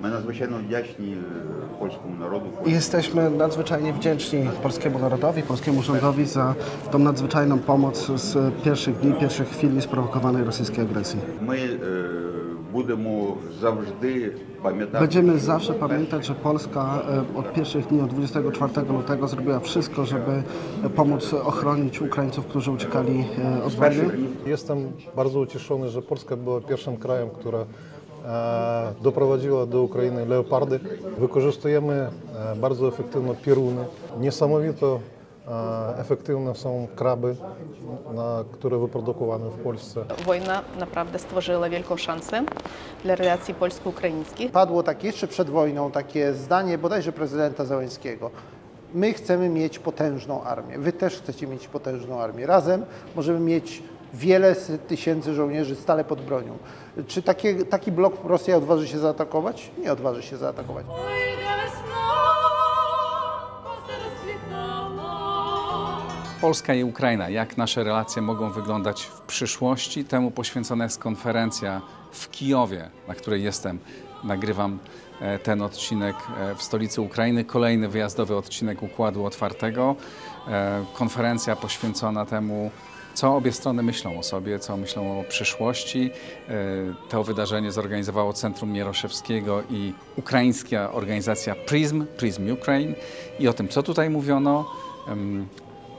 My 0.00 0.10
nadzwyczajno 0.10 0.58
wdzięczni 0.58 1.12
e, 1.12 1.78
polskiemu 1.78 2.16
narodu. 2.16 2.46
Jesteśmy 2.66 3.30
nadzwyczajnie 3.30 3.92
wdzięczni 3.92 4.48
polskiemu 4.62 4.98
narodowi, 4.98 5.42
polskiemu 5.42 5.82
rządowi 5.82 6.26
za 6.26 6.54
tą 6.90 6.98
nadzwyczajną 6.98 7.58
pomoc 7.58 8.06
z 8.06 8.54
pierwszych 8.64 8.98
dni, 8.98 9.14
pierwszych 9.14 9.48
chwil 9.48 9.74
niesprowokowanej 9.74 10.44
rosyjskiej 10.44 10.84
agresji. 10.84 11.20
My 11.40 11.56
e, 11.56 11.95
будемо 12.85 13.37
завжди 13.61 14.31
пам'ятати. 14.63 14.99
Będziemy 14.99 15.39
zawsze 15.39 15.73
pamiętać, 15.73 16.25
że 16.25 16.33
Polska 16.33 17.01
e, 17.35 17.39
od 17.39 17.53
pierwszych 17.53 17.87
dni, 17.87 18.01
od 18.01 18.09
24 18.09 18.87
lutego 18.89 19.27
zrobiła 19.27 19.59
wszystko, 19.59 20.05
żeby 20.05 20.43
pomóc 20.95 21.33
ochronić 21.33 22.01
Ukraińców, 22.01 22.45
którzy 22.45 22.71
uciekali 22.71 23.25
e, 23.59 23.63
od 23.63 23.71
з 23.71 23.75
перших 23.75 24.07
wojny. 24.07 24.17
днів 24.17 24.47
Jestem 24.47 24.91
bardzo 25.15 25.39
ucieszony, 25.39 25.89
że 25.89 26.01
Polska 26.01 26.35
była 26.35 26.61
pierwszym 26.61 26.97
krajem, 26.97 27.29
które 27.29 27.65
e, 28.25 28.93
doprowadziła 29.03 29.65
do 29.65 29.81
Ukrainy 29.83 30.25
leopardy. 30.25 30.79
Wykorzystujemy 31.19 31.93
e, 31.93 32.55
bardzo 32.55 32.87
efektywno 32.87 33.33
pieruny. 33.45 33.85
Niesamowito 34.19 34.95
e, 34.95 35.14
efektywne 35.98 36.54
są 36.54 36.88
kraby, 36.96 37.36
na, 38.14 38.44
które 38.52 38.78
wyprodukowane 38.78 39.50
w 39.50 39.62
Polsce. 39.62 40.04
Wojna 40.24 40.62
naprawdę 40.78 41.18
stworzyła 41.18 41.68
wielką 41.68 41.96
szansę 41.96 42.44
dla 43.04 43.14
relacji 43.14 43.54
polsko-ukraińskich. 43.54 44.52
Padło 44.52 44.82
tak 44.82 45.04
jeszcze 45.04 45.26
przed 45.26 45.50
wojną 45.50 45.90
takie 45.90 46.34
zdanie 46.34 46.78
bodajże 46.78 47.12
prezydenta 47.12 47.64
Załęckiego. 47.64 48.30
My 48.94 49.12
chcemy 49.12 49.48
mieć 49.48 49.78
potężną 49.78 50.42
armię. 50.42 50.78
Wy 50.78 50.92
też 50.92 51.16
chcecie 51.16 51.46
mieć 51.46 51.68
potężną 51.68 52.20
armię. 52.20 52.46
Razem 52.46 52.84
możemy 53.16 53.40
mieć 53.40 53.82
wiele 54.14 54.54
tysięcy 54.88 55.34
żołnierzy 55.34 55.76
stale 55.76 56.04
pod 56.04 56.20
bronią. 56.20 56.58
Czy 57.06 57.22
takie, 57.22 57.64
taki 57.64 57.92
blok 57.92 58.24
Rosja 58.24 58.56
odważy 58.56 58.88
się 58.88 58.98
zaatakować? 58.98 59.70
Nie 59.82 59.92
odważy 59.92 60.22
się 60.22 60.36
zaatakować. 60.36 60.86
Polska 66.40 66.74
i 66.74 66.84
Ukraina. 66.84 67.28
Jak 67.28 67.56
nasze 67.56 67.84
relacje 67.84 68.22
mogą 68.22 68.50
wyglądać 68.50 69.02
w 69.02 69.20
przyszłości? 69.20 70.04
Temu 70.04 70.30
poświęcona 70.30 70.84
jest 70.84 70.98
konferencja 70.98 71.82
w 72.12 72.30
Kijowie, 72.30 72.90
na 73.08 73.14
której 73.14 73.42
jestem. 73.42 73.78
Nagrywam 74.24 74.78
e, 75.20 75.38
ten 75.38 75.62
odcinek 75.62 76.16
e, 76.38 76.54
w 76.54 76.62
stolicy 76.62 77.00
Ukrainy, 77.00 77.44
kolejny 77.44 77.88
wyjazdowy 77.88 78.36
odcinek 78.36 78.82
Układu 78.82 79.24
Otwartego. 79.24 79.96
E, 80.48 80.84
Konferencja 80.94 81.56
poświęcona 81.56 82.26
temu, 82.26 82.70
co 83.14 83.36
obie 83.36 83.52
strony 83.52 83.82
myślą 83.82 84.18
o 84.18 84.22
sobie, 84.22 84.58
co 84.58 84.76
myślą 84.76 85.20
o 85.20 85.24
przyszłości. 85.24 86.10
To 87.08 87.24
wydarzenie 87.24 87.72
zorganizowało 87.72 88.32
Centrum 88.32 88.72
Mieroszewskiego 88.72 89.62
i 89.70 89.92
ukraińska 90.16 90.92
organizacja 90.92 91.54
PRISM, 91.54 92.06
PRISM 92.06 92.52
Ukraine. 92.52 92.94
I 93.38 93.48
o 93.48 93.52
tym, 93.52 93.68
co 93.68 93.82
tutaj 93.82 94.10
mówiono, 94.10 94.70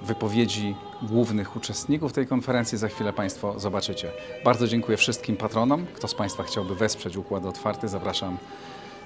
wypowiedzi 0.02 0.76
głównych 1.02 1.56
uczestników 1.56 2.14
tej 2.14 2.28
konferencji 2.28 2.78
za 2.78 2.88
chwilę 2.88 3.14
Państwo 3.14 3.60
zobaczycie. 3.60 4.12
Bardzo 4.46 4.68
dziękuję 4.68 4.98
wszystkim 4.98 5.38
patronom. 5.38 5.86
Kto 5.94 6.08
z 6.08 6.16
Państwa 6.16 6.44
chciałby 6.44 6.76
wesprzeć 6.76 7.18
Układ 7.18 7.46
Otwarty, 7.46 7.88
zapraszam 7.88 8.38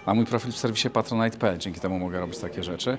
na 0.08 0.14
mój 0.14 0.25
profil 0.25 0.52
w 0.52 0.58
serwisie 0.58 0.89
patronite.pl. 0.89 1.58
Dzięki 1.58 1.80
temu 1.80 2.00
mogę 2.00 2.20
robić 2.20 2.38
takie 2.38 2.64
rzeczy. 2.64 2.98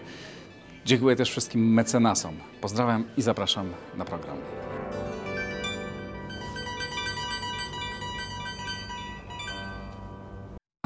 Dziękuję 0.84 1.16
też 1.16 1.30
wszystkim 1.30 1.72
mecenasom. 1.72 2.34
Pozdrawiam 2.60 3.04
i 3.16 3.22
zapraszam 3.22 3.72
na 3.96 4.04
program. 4.04 4.36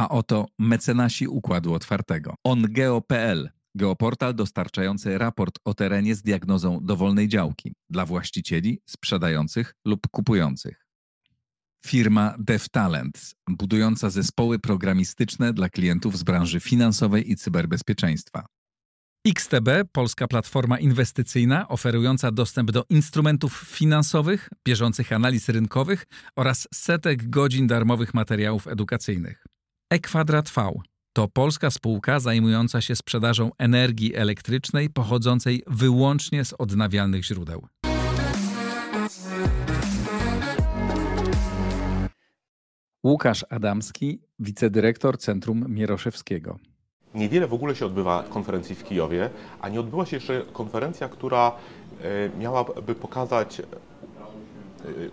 A 0.00 0.09
oto 0.09 0.47
mecenasi 0.59 1.28
Układu 1.28 1.75
Otwartego. 1.75 2.34
OnGeo.pl 2.44 3.55
Geoportal 3.76 4.34
dostarczający 4.34 5.19
raport 5.19 5.59
o 5.64 5.75
terenie 5.75 6.14
z 6.14 6.22
diagnozą 6.22 6.81
dowolnej 6.82 7.28
działki 7.28 7.75
dla 7.91 8.06
właścicieli, 8.06 8.81
sprzedających 8.87 9.75
lub 9.84 10.00
kupujących. 10.10 10.87
Firma 11.86 12.34
DevTalent, 12.38 13.34
budująca 13.48 14.10
zespoły 14.10 14.59
programistyczne 14.59 15.53
dla 15.53 15.69
klientów 15.69 16.19
z 16.19 16.22
branży 16.22 16.60
finansowej 16.60 17.31
i 17.31 17.36
cyberbezpieczeństwa. 17.36 18.47
XTB, 19.28 19.69
polska 19.92 20.28
platforma 20.28 20.78
inwestycyjna 20.78 21.69
oferująca 21.69 22.31
dostęp 22.32 22.70
do 22.70 22.84
instrumentów 22.91 23.65
finansowych, 23.69 24.48
bieżących 24.66 25.12
analiz 25.12 25.48
rynkowych 25.48 26.06
oraz 26.36 26.69
setek 26.75 27.31
godzin 27.31 27.66
darmowych 27.66 28.15
materiałów 28.15 28.66
edukacyjnych. 28.66 29.47
E-Kwadrat 29.91 30.50
V 30.50 30.72
to 31.16 31.28
polska 31.28 31.71
spółka 31.71 32.21
zajmująca 32.21 32.81
się 32.81 32.97
sprzedażą 32.97 33.50
energii 33.59 34.16
elektrycznej 34.16 34.91
pochodzącej 34.91 35.62
wyłącznie 35.66 36.44
z 36.44 36.53
odnawialnych 36.53 37.25
źródeł. 37.25 37.66
Łukasz 43.04 43.44
Adamski, 43.50 44.19
wicedyrektor 44.38 45.19
Centrum 45.19 45.65
Mieroszewskiego. 45.69 46.59
Niewiele 47.15 47.47
w 47.47 47.54
ogóle 47.54 47.77
się 47.77 47.87
odbywa 47.87 48.25
konferencji 48.31 48.75
w 48.75 48.84
Kijowie, 48.84 49.31
a 49.60 49.69
nie 49.69 49.81
odbyła 49.81 50.06
się 50.06 50.16
jeszcze 50.16 50.43
konferencja, 50.53 51.09
która 51.09 51.53
e, 52.03 52.38
miałaby 52.38 52.94
pokazać 52.94 53.62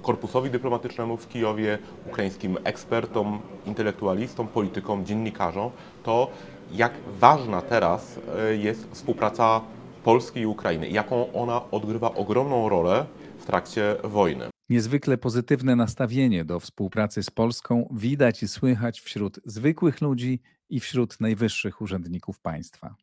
korpusowi 0.02 0.50
dyplomatycznemu 0.50 1.18
w 1.18 1.28
Kijowie, 1.28 1.78
ukraińskim 2.08 2.58
ekspertom, 2.64 3.40
intelektualistom, 3.66 4.48
politykom, 4.48 5.06
dziennikarzom, 5.06 5.72
to 6.04 6.32
jak 6.72 6.94
ważna 7.20 7.62
teraz 7.62 8.20
e, 8.38 8.56
jest 8.56 8.92
współpraca 8.92 9.62
Polski 10.04 10.40
i 10.40 10.46
Ukrainy, 10.46 10.90
jaką 10.90 11.34
ona 11.34 11.72
odgrywa 11.72 12.14
ogromną 12.14 12.70
rolę 12.70 13.06
w 13.40 13.46
trakcie 13.46 13.96
wojny. 14.04 14.50
Niezwykle 14.70 15.18
pozytywne 15.18 15.76
nastawienie 15.76 16.46
do 16.46 16.60
współpracy 16.60 17.24
z 17.24 17.30
Polską 17.30 17.90
widać 17.92 18.44
i 18.44 18.48
słychać 18.48 19.02
wśród 19.02 19.40
zwykłych 19.46 20.02
ludzi 20.02 20.42
i 20.70 20.80
wśród 20.80 21.20
najwyższych 21.20 21.82
urzędników 21.82 22.40
państwa. 22.40 22.96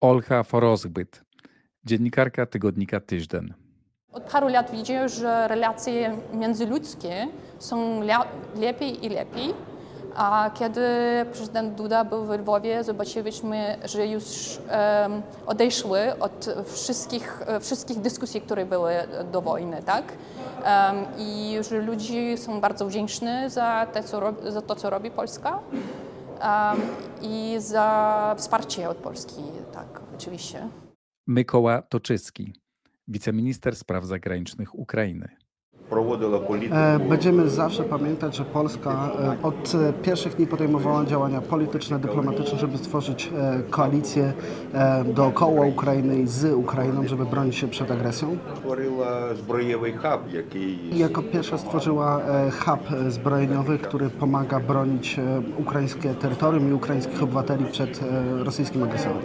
Olcha 0.00 0.42
Forozbyt, 0.42 1.24
dziennikarka 1.84 2.46
tygodnika 2.46 3.00
Tyżden. 3.00 3.54
Od 4.12 4.22
paru 4.22 4.48
lat 4.48 4.70
widzimy, 4.70 5.08
że 5.08 5.48
relacje 5.48 6.16
międzyludzkie 6.32 7.28
są 7.58 8.00
lepiej 8.56 9.06
i 9.06 9.08
lepiej. 9.08 9.54
A 10.16 10.50
kiedy 10.54 10.80
prezydent 11.32 11.74
Duda 11.74 12.04
był 12.04 12.24
w 12.24 12.30
Lwowie, 12.30 12.84
zobaczyliśmy, 12.84 13.78
że 13.84 14.06
już 14.06 14.58
em, 14.68 15.22
odeszły 15.46 16.18
od 16.20 16.46
wszystkich, 16.66 17.42
wszystkich 17.60 18.00
dyskusji, 18.00 18.40
które 18.40 18.66
były 18.66 18.92
do 19.32 19.42
wojny, 19.42 19.82
tak? 19.82 20.04
Em, 20.64 21.04
I 21.18 21.56
że 21.68 21.78
ludzie 21.78 22.38
są 22.38 22.60
bardzo 22.60 22.86
wdzięczni 22.86 23.28
za, 23.46 23.86
te, 23.92 24.02
co 24.02 24.20
rob, 24.20 24.36
za 24.48 24.62
to, 24.62 24.76
co 24.76 24.90
robi 24.90 25.10
Polska 25.10 25.58
em, 26.40 26.80
i 27.22 27.56
za 27.58 28.34
wsparcie 28.38 28.88
od 28.88 28.96
Polski, 28.96 29.42
tak, 29.72 30.00
oczywiście. 30.14 30.68
Mykoła 31.26 31.82
Toczycki, 31.82 32.54
wiceminister 33.10 33.76
spraw 33.76 34.04
zagranicznych 34.04 34.74
Ukrainy 34.74 35.28
prowadziła 35.90 36.38
politykę. 36.38 36.94
E, 36.94 36.98
będziemy 36.98 37.50
zawsze 37.50 37.84
pamiętać, 37.84 38.36
że 38.36 38.44
Polska 38.44 39.10
e, 39.18 39.36
od 39.42 39.72
pierwszych 40.02 40.36
dni 40.36 40.46
podejmowała 40.46 41.04
działania 41.04 41.40
polityczne, 41.40 41.98
dyplomatyczne, 41.98 42.58
żeby 42.58 42.78
stworzyć 42.78 43.30
e, 43.38 43.62
koalicję 43.70 44.32
dookoła 45.14 45.66
Ukrainy 45.66 46.20
i 46.20 46.26
z 46.26 46.54
Ukrainą, 46.54 47.06
żeby 47.06 47.24
bronić 47.24 47.56
się 47.56 47.68
przed 47.68 47.90
agresją. 47.90 48.36
Stworzyła 48.56 49.34
zbrojowy 49.34 49.92
hub, 49.92 50.32
jaki... 50.32 50.98
Jako 50.98 51.22
pierwsza 51.22 51.58
stworzyła 51.58 52.20
hub 52.64 52.80
zbrojeniowy, 53.08 53.78
który 53.78 54.10
pomaga 54.10 54.60
bronić 54.60 55.20
ukraińskie 55.58 56.14
terytorium 56.14 56.70
i 56.70 56.72
ukraińskich 56.72 57.22
obywateli 57.22 57.64
przed 57.64 58.00
rosyjskim 58.38 58.82
agresorem. 58.82 59.18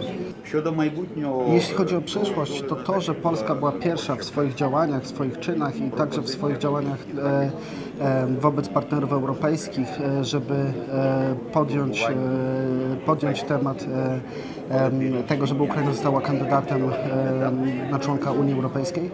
Jeśli 1.48 1.74
chodzi 1.74 1.96
o 1.96 2.00
przyszłość, 2.00 2.62
to 2.68 2.76
to, 2.76 3.00
że 3.00 3.14
Polska 3.14 3.54
była 3.54 3.72
pierwsza 3.72 4.16
w 4.16 4.24
swoich 4.24 4.54
działaniach, 4.54 5.02
w 5.02 5.06
swoich 5.06 5.38
czynach 5.38 5.76
i 5.76 5.90
także 5.90 6.22
w 6.22 6.28
swoich 6.28 6.55
działaniach 6.58 6.98
e, 7.18 7.50
e, 8.04 8.26
wobec 8.26 8.68
partnerów 8.68 9.12
europejskich, 9.12 9.88
e, 10.00 10.24
żeby 10.24 10.72
podjąć, 11.52 12.06
podjąć 13.06 13.42
temat 13.42 13.84
em, 14.70 15.22
tego, 15.26 15.46
żeby 15.46 15.62
Ukraina 15.62 15.92
została 15.92 16.20
kandydatem 16.20 16.90
na 17.90 17.98
członka 17.98 18.32
Unii 18.32 18.54
Europejskiej. 18.54 19.10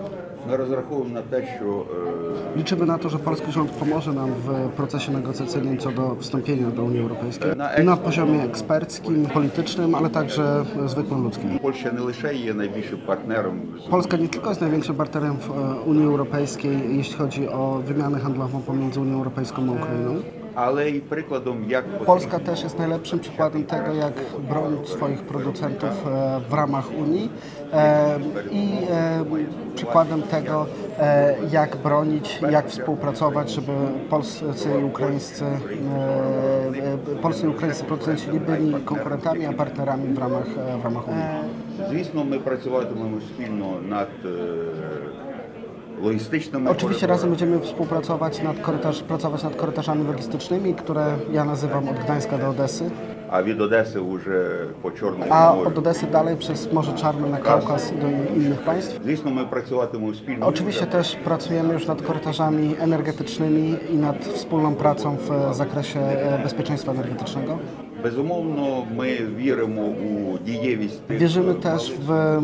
Ми 0.49 0.55
розраховуємо 0.55 1.13
на 1.13 1.21
те, 1.21 1.47
що 1.57 1.85
е, 2.55 2.57
Liczymy 2.57 2.85
na 2.85 2.97
to, 2.97 3.09
że 3.09 3.19
polski 3.19 3.51
rząd 3.51 3.71
pomoże 3.71 4.13
nam 4.13 4.31
w 4.31 4.69
procesie 4.69 5.11
negocjacyjnym 5.11 5.77
co 5.77 5.91
do 5.91 6.15
wstąpienia 6.19 6.67
do 6.71 6.83
Unii 6.83 6.99
Europejskiej. 7.01 7.51
Na 7.83 7.97
poziomie 7.97 8.44
eksperckim, 8.44 9.25
politycznym, 9.25 9.95
ale 9.95 10.09
także 10.09 10.65
zwykłym 10.85 11.23
ludzkim. 11.23 11.59
Польща 11.59 11.91
не 11.91 12.01
лише 12.01 12.35
є 12.35 12.53
найбільшим 12.53 12.99
партнером 13.07 13.61
з 13.85 13.89
Polska 13.89 14.17
nie 14.17 14.27
tylko 14.27 14.49
jest 14.49 14.61
największym 14.61 14.95
partnerem 14.95 15.38
w 15.38 15.49
e, 15.51 15.81
Unii 15.85 16.05
Europejskiej, 16.05 16.97
jeśli 16.97 17.15
chodzi 17.15 17.47
o 17.49 17.81
wymianę 17.85 18.19
handlową 18.19 18.61
pomiędzy 18.61 18.99
Unią 18.99 19.17
Europejską 19.17 19.61
a 19.69 19.71
Ukrainą. 19.71 20.15
але 20.57 20.89
й 20.89 20.99
прикладом, 20.99 21.65
як 21.69 21.83
потрібно 21.83 22.05
Polska 22.05 22.39
też 22.39 22.63
jest 22.63 22.79
najlepszym 22.79 23.19
przykładem 23.19 23.63
tego, 23.63 23.94
jak 23.94 24.13
bronić 24.49 24.89
swoich 24.89 25.21
producentów 25.21 25.89
e, 26.07 26.41
w 26.49 26.53
ramach 26.53 26.91
Unii 26.99 27.29
e, 27.60 27.60
i 28.51 28.77
e, 28.91 29.25
przykładem 29.75 30.21
tego, 30.21 30.65
e, 30.99 31.35
jak 31.51 31.75
bronić, 31.77 32.39
jak 32.51 32.67
współpracować, 32.69 33.51
żeby 33.51 33.71
polscy 34.09 34.45
i 34.81 34.83
ukraińscy, 34.83 35.45
e, 35.45 35.49
e, 35.53 37.15
polscy 37.21 37.45
i 37.45 37.49
ukraińscy 37.49 37.83
producenci 37.83 38.29
nie 38.33 38.39
byli 38.39 38.73
konkurentami, 38.73 39.45
a 39.45 39.53
partnerami 39.53 40.13
w 40.13 40.17
ramach, 40.17 40.47
e, 40.75 40.77
w 40.77 40.83
ramach 40.83 41.07
Unii. 41.07 41.57
Звісно, 41.89 42.23
ми 42.23 42.39
працюватимемо 42.39 43.17
спільно 43.21 43.67
над 43.89 44.07
е, 44.25 44.29
logistycznymi 46.03 46.67
Oczywiście 46.67 47.07
razem 47.07 47.29
коридорами. 47.29 47.29
będziemy 47.29 47.59
współpracować 47.59 48.44
nad 48.44 48.59
korytarz, 48.59 49.03
pracować 49.03 49.44
nad 49.44 49.55
korytarzami 49.55 50.07
logistycznymi, 50.07 50.73
które 50.73 51.05
ja 51.31 51.45
nazywam 51.45 51.89
od 51.89 51.99
Gdańska 51.99 52.38
do 52.38 52.49
Odesy, 52.49 52.89
а 53.31 53.44
від 53.44 53.61
Одеси 53.61 53.99
вже 53.99 54.49
по 54.81 54.91
Чорному 54.91 55.25
a 55.31 55.53
морю. 55.53 55.67
od 55.67 55.77
Odesy 55.77 56.05
dalej 56.11 56.35
przez 56.38 56.73
Morze 56.73 56.94
Czarne 56.94 57.29
na 57.29 57.38
Kaukaz 57.38 57.91
i 57.91 57.95
do 57.95 58.07
innych 58.35 58.61
państw. 58.61 58.99
Звісно, 59.05 59.31
ми 59.31 59.45
працюватимемо 59.45 60.13
спільно. 60.13 60.45
Oczywiście 60.47 60.85
też 60.85 61.15
pracujemy 61.15 61.73
już 61.73 61.88
nad 61.88 62.01
korytarzami 62.01 62.75
energetycznymi 62.79 63.75
i 63.94 63.95
nad 63.95 64.25
wspólną 64.25 64.75
pracą 64.75 65.17
w 65.17 65.55
zakresie 65.55 65.99
e, 65.99 66.39
bezpieczeństwa 66.44 66.91
energetycznego. 66.91 67.57
Безумовно, 68.03 68.85
ми 68.95 69.17
віримо 69.38 69.81
у 69.81 70.38
дієвість 70.45 71.01
тих 71.07 71.17
Wierzymy 71.19 71.53
też 71.55 71.94
w 72.07 72.11
e, 72.11 72.41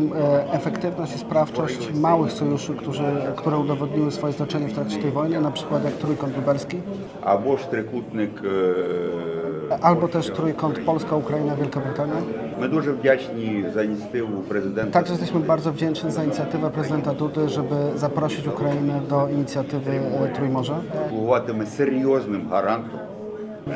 efektywność 0.52 1.14
i 1.14 1.18
sprawczość 1.18 1.92
małych 1.94 2.32
sojuszy, 2.32 2.74
którzy, 2.74 3.04
które 3.36 3.58
udowodniły 3.58 4.10
swoje 4.10 4.32
znaczenie 4.32 4.68
w 4.68 4.72
trakcie 4.72 4.96
tej 4.98 5.10
wojny, 5.10 5.40
na 5.40 5.50
przykład 5.50 5.84
jak 5.84 5.94
Trójkąt 5.94 6.36
Lubelski, 6.36 6.78
або 7.22 7.56
ж 7.56 7.70
трикутник. 7.70 8.30
е, 8.44 9.37
albo 9.81 10.07
też 10.07 10.31
trójkąt 10.31 10.79
Polska, 10.79 11.15
Ukraina, 11.15 11.55
Wielka 11.55 11.79
Brytania. 11.79 12.13
My 12.59 12.69
dużo 12.69 12.93
wdzięczni 12.93 13.63
za 13.73 13.83
inicjatywę 13.83 14.27
prezydenta. 14.49 14.91
Także 14.91 15.13
jesteśmy 15.13 15.39
bardzo 15.39 15.73
wdzięczni 15.73 16.11
za 16.11 16.23
inicjatywę 16.23 16.69
prezydenta 16.69 17.13
Dudy, 17.13 17.49
żeby 17.49 17.75
zaprosić 17.95 18.47
Ukrainę 18.47 19.01
do 19.09 19.27
inicjatywy 19.29 19.91
e, 19.91 20.35
Trójmorza. 20.35 20.75
Byłatym 21.11 21.65
serioznym 21.65 22.45
gwarantem. 22.45 22.99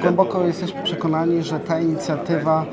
Głęboko 0.01 0.47
jesteśmy 0.47 0.83
przekonani, 0.83 1.43
że 1.43 1.59
ta 1.59 1.79
inicjatywa 1.79 2.65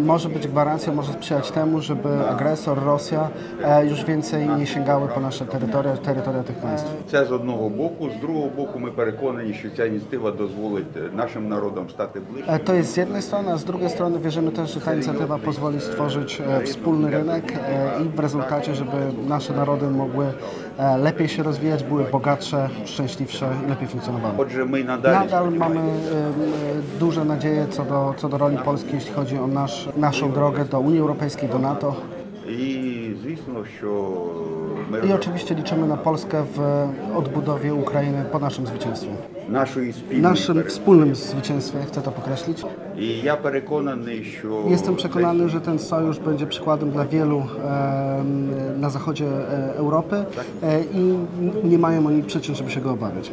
może 0.00 0.28
być 0.28 0.48
gwarancją, 0.48 0.94
może 0.94 1.12
sprzyjać 1.12 1.50
temu, 1.50 1.80
żeby 1.80 2.08
agresor, 2.30 2.84
Rosja 2.84 3.28
e, 3.64 3.86
już 3.86 4.04
więcej 4.04 4.48
nie 4.48 4.66
sięgały 4.66 5.08
po 5.08 5.20
nasze 5.20 5.46
terytoria, 5.46 5.96
terytoria 5.96 6.42
tych 6.42 6.56
państw. 6.56 6.88
Це 7.10 7.24
з 7.24 7.32
одного 7.32 7.68
боку. 7.70 8.10
З 8.18 8.20
другого 8.20 8.48
боку, 8.56 8.78
ми 8.78 8.90
переконані, 8.90 9.54
що 9.54 9.68
ця 9.76 9.84
ініціатива 9.86 10.30
дозволить 10.30 11.14
нашим 11.16 11.48
народам 11.48 11.90
стати 11.90 12.20
ближче. 12.20 12.52
E, 12.52 12.58
To 12.58 12.74
jest 12.74 12.92
z 12.92 12.96
jednej 12.96 13.22
strony, 13.22 13.52
a 13.52 13.56
z 13.56 13.64
drugiej 13.64 13.90
strony 13.90 14.18
wierzymy 14.18 14.50
też, 14.50 14.74
że 14.74 14.80
ta 14.80 14.94
inicjatywa 14.94 15.38
pozwoli 15.38 15.80
stworzyć 15.80 16.40
e, 16.40 16.60
wspólny 16.64 17.10
rynek 17.10 17.52
e, 17.52 18.02
i 18.02 18.08
w 18.08 18.20
rezultacie, 18.20 18.74
żeby 18.74 18.96
nasze 19.28 19.52
narody 19.52 19.90
mogły 19.90 20.26
e, 20.78 20.98
lepiej 20.98 21.28
się 21.28 21.42
rozwijać, 21.42 21.82
były 21.84 22.04
bogatsze, 22.04 22.68
szczęśliwsze 22.84 23.46
i 23.66 23.68
lepiej 23.70 23.88
funkcjonowały. 23.88 24.34
Отже, 24.38 24.64
ми 24.64 24.84
надалі 24.84 25.14
Nadal 25.14 25.52
mamy 25.52 25.80
e, 25.80 25.82
e, 25.82 26.98
duże 27.00 27.24
nadzieje 27.24 27.66
co 27.70 27.84
do, 27.84 28.14
co 28.16 28.28
do 28.28 28.38
roli 28.38 28.58
Polski, 28.64 28.94
jeśli 28.94 29.12
chodzi 29.12 29.38
o 29.38 29.46
nasz, 29.53 29.89
naszą 29.97 30.31
drogę 30.31 30.65
do 30.65 30.79
Unii 30.79 30.99
Europejskiej, 30.99 31.49
do 31.49 31.59
NATO. 31.59 31.95
I 35.09 35.13
oczywiście 35.13 35.55
liczymy 35.55 35.87
na 35.87 35.97
Polskę 35.97 36.45
w 36.55 36.87
odbudowie 37.15 37.73
Ukrainy 37.73 38.25
po 38.31 38.39
naszym 38.39 38.67
zwycięstwie. 38.67 39.09
Naszym 40.21 40.63
wspólnym 40.63 41.15
zwycięstwie, 41.15 41.77
chcę 41.87 42.01
to 42.01 42.11
podkreślić. 42.11 42.63
Jestem 44.67 44.95
przekonany, 44.95 45.49
że 45.49 45.61
ten 45.61 45.79
sojusz 45.79 46.19
będzie 46.19 46.47
przykładem 46.47 46.91
dla 46.91 47.05
wielu 47.05 47.43
na 48.77 48.89
zachodzie 48.89 49.25
e, 49.25 49.75
Europy 49.75 50.15
e, 50.63 50.83
i 50.83 51.17
nie 51.63 51.77
mają 51.77 52.07
oni 52.07 52.23
przyczyn, 52.23 52.55
żeby 52.55 52.71
się 52.71 52.81
go 52.81 52.91
obawiać 52.91 53.31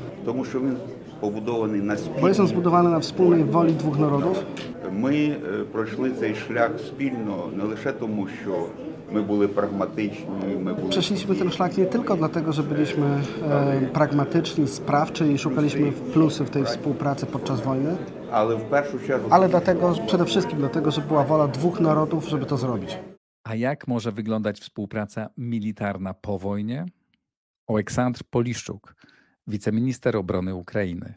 тому 1.19 1.19
що 1.19 1.19
він 1.19 1.19
побудований 1.19 1.81
на 1.81 1.95
Bo 1.95 2.27
jest 2.27 2.39
on 2.39 2.47
спільній. 2.47 2.47
zbudowany 2.47 2.89
na 2.89 2.99
wspólnej 2.99 3.43
woli 3.43 3.73
dwóch 3.73 3.99
narodów. 3.99 4.43
Ми 4.91 5.15
е, 5.15 5.63
пройшли 5.71 6.11
цей 6.11 6.35
шлях 6.35 6.71
спільно 6.79 7.49
не 7.57 7.63
лише 7.63 7.91
тому, 7.91 8.27
що 8.41 8.67
ми 9.11 9.21
були 9.21 9.47
прагматичні, 9.47 10.55
ми 10.63 10.73
були 10.73 10.89
Przeszliśmy 10.89 11.35
ten 11.35 11.51
szlak 11.51 11.77
nie 11.77 11.85
tylko 11.85 12.15
dlatego, 12.15 12.53
że 12.53 12.63
byliśmy 12.63 13.21
e, 13.49 13.81
pragmatyczni, 13.93 14.67
sprawczy 14.67 15.33
i 15.33 15.37
szukaliśmy 15.37 15.91
plusy 15.91 16.43
w 16.45 16.49
tej 16.49 16.65
współpracy 16.65 17.25
podczas 17.25 17.61
wojny, 17.61 17.97
але 18.31 18.55
в 18.55 18.63
першу 18.69 18.99
чергу 19.07 19.27
ale 19.29 19.49
dlatego, 19.49 19.93
przede 20.07 20.25
wszystkim 20.25 20.59
dlatego, 20.59 20.91
że 20.91 21.01
była 21.01 21.23
wola 21.23 21.47
dwóch 21.47 21.79
narodów, 21.79 22.27
żeby 22.29 22.45
to 22.45 22.57
zrobić. 22.57 22.97
A 23.43 23.55
jak 23.55 23.87
może 23.87 24.11
wyglądać 24.11 24.59
współpraca 24.59 25.29
militarna 25.37 26.13
po 26.13 26.39
wojnie? 26.39 26.85
Oleksandr 27.67 28.21
Poliszczuk, 28.29 28.95
wiceminister 29.50 30.16
obrony 30.16 30.54
Ukrainy. 30.54 31.14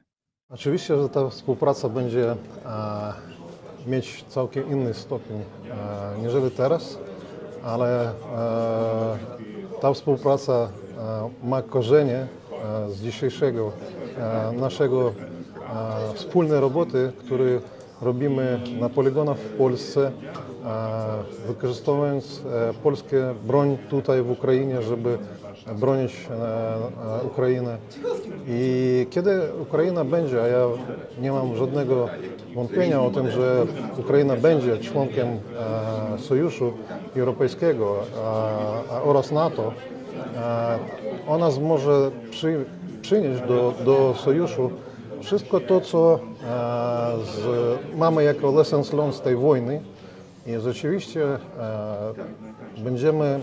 Oczywiście, 0.50 0.98
że 0.98 1.10
ta 1.10 1.30
współpraca 1.30 1.90
będzie 1.90 2.32
e, 2.32 2.36
mieć 3.88 4.24
całkiem 4.28 4.72
inny 4.72 4.94
stopień 4.94 5.38
e, 5.38 6.22
niżeli 6.22 6.52
teraz, 6.52 6.98
ale 7.64 8.10
e, 8.10 8.14
ta 9.82 9.94
współpraca 9.94 10.54
e, 10.54 10.68
ma 11.48 11.62
korzenie 11.62 12.18
e, 12.18 12.90
z 12.90 13.02
dzisiejszego 13.02 13.72
e, 14.18 14.52
naszego 14.52 15.10
e, 15.10 16.14
wspólnej 16.14 16.60
roboty, 16.60 17.12
które 17.18 17.60
robimy 18.02 18.62
na 18.80 18.90
poligonach 18.90 19.38
w 19.38 19.58
Polsce, 19.58 20.12
e, 20.12 20.12
wykorzystując 21.48 22.42
e, 22.46 22.74
polskie 22.74 23.34
broń 23.48 23.78
tutaj 23.90 24.22
w 24.22 24.32
Ukrainie, 24.32 24.82
żeby 24.82 25.18
bronić 25.80 26.28
Ukrainę. 27.26 27.78
I 28.48 29.08
kiedy 29.10 29.42
Ukraina 29.62 30.06
będzie, 30.06 30.44
a 30.44 30.48
ja 30.48 30.66
nie 31.22 31.32
mam 31.32 31.56
żadnego 31.56 32.10
wątpienia 32.56 33.02
o 33.02 33.10
tym, 33.10 33.32
że 33.32 33.66
Ukraina 34.00 34.36
będzie 34.36 34.78
członkiem 34.78 35.28
e, 35.28 36.20
Sojuszu 36.20 36.74
Europejskiego 37.16 37.96
oraz 39.04 39.32
NATO, 39.32 39.74
e, 40.36 40.80
ona 41.28 41.50
może 41.62 42.12
przy, 42.32 42.66
przynieść 43.02 43.42
do, 43.48 43.74
do 43.86 44.16
Sojuszu 44.18 44.72
wszystko 45.22 45.60
to, 45.60 45.82
co 45.82 46.16
e, 46.16 46.20
z, 47.26 47.98
mamy 47.98 48.24
jako 48.24 48.52
lessons 48.52 48.94
learned 48.94 49.16
z 49.16 49.22
tej 49.22 49.36
wojny. 49.36 49.82
I 50.48 50.60
rzeczywiście 50.60 51.26
będziemy 52.78 53.40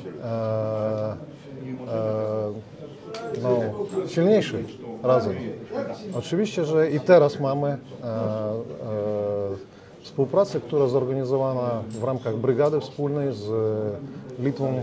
no, 3.42 3.50
silniejszy 4.06 4.64
razem. 5.02 5.34
Oczywiście, 6.18 6.64
że 6.64 6.90
i 6.90 7.00
teraz 7.00 7.40
mamy 7.40 7.68
e, 7.68 7.76
e, 8.06 8.58
współpracę, 10.02 10.60
która 10.60 10.86
zorganizowana 10.88 11.82
w 11.88 12.04
ramach 12.04 12.36
Brygady 12.36 12.80
Wspólnej 12.80 13.34
z 13.34 13.48
Litwą, 14.38 14.66
e, 14.68 14.82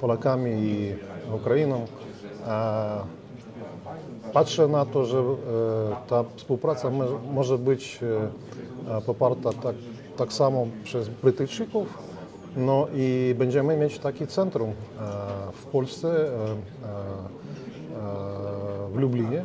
Polakami 0.00 0.50
i 0.50 0.94
Ukrainą. 1.34 1.84
E, 2.46 3.18
Patrzę 4.32 4.68
na 4.68 4.86
to, 4.86 5.04
że 5.04 5.18
e, 5.18 5.22
ta 6.08 6.24
współpraca 6.36 6.90
mo- 6.90 7.04
może 7.32 7.58
być 7.58 8.00
e, 8.02 9.00
poparta 9.00 9.50
tak, 9.62 9.74
tak 10.16 10.32
samo 10.32 10.66
przez 10.84 11.08
Brytyjczyków, 11.08 11.98
no 12.56 12.86
i 12.94 13.34
będziemy 13.38 13.76
mieć 13.76 13.98
takie 13.98 14.26
centrum 14.26 14.70
e, 14.70 14.72
w 15.52 15.66
Polsce, 15.66 16.08
e, 16.08 16.24
e, 16.24 16.58
w 18.92 18.96
Lublinie, 18.96 19.44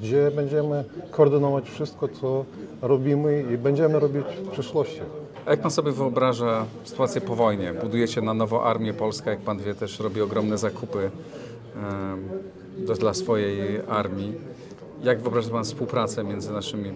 gdzie 0.00 0.30
będziemy 0.30 0.84
koordynować 1.10 1.70
wszystko, 1.70 2.08
co 2.08 2.44
robimy 2.82 3.44
i 3.54 3.58
będziemy 3.58 4.00
robić 4.00 4.24
w 4.44 4.48
przyszłości. 4.48 5.00
A 5.46 5.50
jak 5.50 5.60
pan 5.60 5.70
sobie 5.70 5.92
wyobraża 5.92 6.66
sytuację 6.84 7.20
po 7.20 7.34
wojnie? 7.36 7.72
Budujecie 7.82 8.20
na 8.20 8.34
nowo 8.34 8.64
armię 8.64 8.94
polską, 8.94 9.30
jak 9.30 9.40
pan 9.40 9.58
wie, 9.58 9.74
też 9.74 10.00
robi 10.00 10.20
ogromne 10.20 10.58
zakupy 10.58 11.10
dla 12.98 13.14
swojej 13.14 13.80
armii. 13.88 14.34
Jak 15.02 15.20
wyobraża 15.20 15.50
pan 15.50 15.64
współpracę 15.64 16.24
między 16.24 16.52
naszymi 16.52 16.92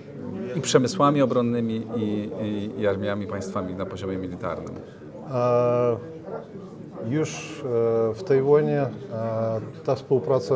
i 0.56 0.60
przemysłami 0.60 1.22
obronnymi 1.22 1.86
i, 1.96 2.30
i, 2.42 2.80
i 2.80 2.86
armiami 2.86 3.26
państwami 3.26 3.74
na 3.74 3.86
poziomie 3.86 4.16
militarnym? 4.16 4.74
E, 5.32 5.96
już 7.08 7.60
e, 7.60 8.14
w 8.14 8.22
tej 8.24 8.42
wojnie 8.42 8.80
e, 8.80 8.90
ta 9.84 9.94
współpraca 9.94 10.54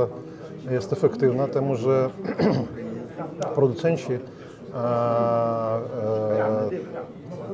jest 0.70 0.92
efektywna, 0.92 1.48
temu 1.48 1.76
że 1.76 2.10
producenci 3.54 4.18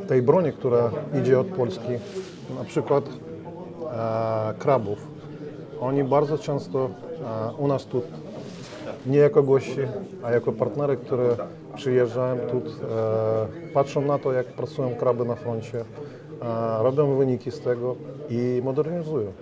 tej 0.09 0.23
broni, 0.23 0.52
która 0.52 0.90
idzie 1.21 1.40
od 1.40 1.47
Polski, 1.47 1.92
na 2.59 2.64
przykład 2.64 3.04
krabów, 4.59 4.99
oni 5.80 6.04
bardzo 6.04 6.38
często 6.38 6.90
u 7.59 7.68
nas 7.68 7.85
tu 7.85 8.02
nie 9.06 9.18
jako 9.18 9.42
gości, 9.42 9.80
a 10.23 10.30
jako 10.30 10.52
partnery, 10.52 10.97
które 10.97 11.37
przyjeżdżają 11.75 12.37
tu, 12.38 12.62
patrzą 13.75 14.00
na 14.00 14.18
to, 14.18 14.33
jak 14.33 14.47
pracują 14.47 14.94
kraby 14.94 15.25
na 15.25 15.35
froncie, 15.35 15.85
robią 16.78 17.16
wyniki 17.16 17.50
z 17.50 17.60
tego 17.60 17.96
i 18.30 18.60
modernizują 18.64 19.32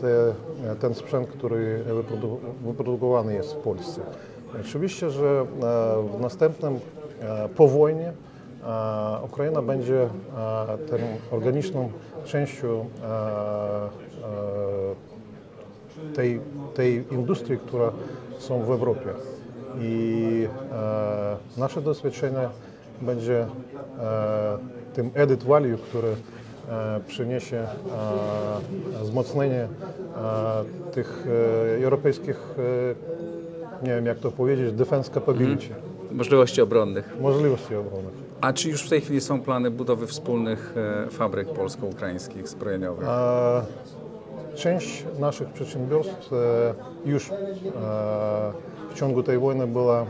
te, 0.00 0.34
ten 0.80 0.94
sprzęt, 0.94 1.28
który 1.28 1.84
wyprodu, 1.84 2.40
wyprodukowany 2.64 3.34
jest 3.34 3.54
w 3.54 3.56
Polsce. 3.56 4.00
Oczywiście, 4.60 5.10
że 5.10 5.26
e, 5.26 5.44
w 6.18 6.20
następnym 6.20 6.78
e, 7.20 7.48
po 7.48 7.68
wojnie 7.68 8.12
e, 8.12 9.24
Ukraina 9.24 9.62
będzie 9.62 10.08
tą 10.90 10.96
organiczną 11.36 11.90
częścią 12.24 12.86
tej, 16.14 16.40
tej 16.74 17.04
industrii, 17.10 17.58
która 17.58 17.92
są 18.38 18.62
w 18.62 18.70
Europie. 18.70 19.08
I 19.80 20.48
nasze 21.56 21.82
doświadczenie 21.82 22.48
będzie 23.02 23.46
e, 24.00 24.58
tym 24.94 25.10
added 25.22 25.44
value, 25.44 25.76
który 25.78 26.08
e, 26.08 27.00
przyniesie 27.06 27.56
e, 27.56 29.02
wzmocnienie 29.02 29.68
tych 30.92 31.26
europejskich, 31.82 32.54
nie 33.82 33.88
wiem 33.88 34.06
jak 34.06 34.18
to 34.18 34.30
powiedzieć, 34.30 34.72
defense 34.72 35.10
capability, 35.10 35.66
Możliwości 36.12 36.62
obronnych. 36.62 37.20
możliwości 37.20 37.76
obrony. 37.76 38.08
A 38.40 38.52
czy 38.52 38.68
już 38.70 38.82
w 38.82 38.90
tej 38.90 39.00
chwili 39.00 39.20
są 39.20 39.40
plany 39.40 39.70
budowy 39.70 40.06
wspólnych 40.06 40.74
fabryk 41.10 41.48
polsko-ukraińskich 41.48 42.48
zbrojeniowych? 42.48 43.06
Część 44.54 45.04
naszych 45.18 45.48
przedsiębiorstw 45.48 46.30
już 47.06 47.30
w 48.90 48.94
ciągu 48.94 49.22
tej 49.22 49.38
wojny 49.38 49.66
była 49.66 50.06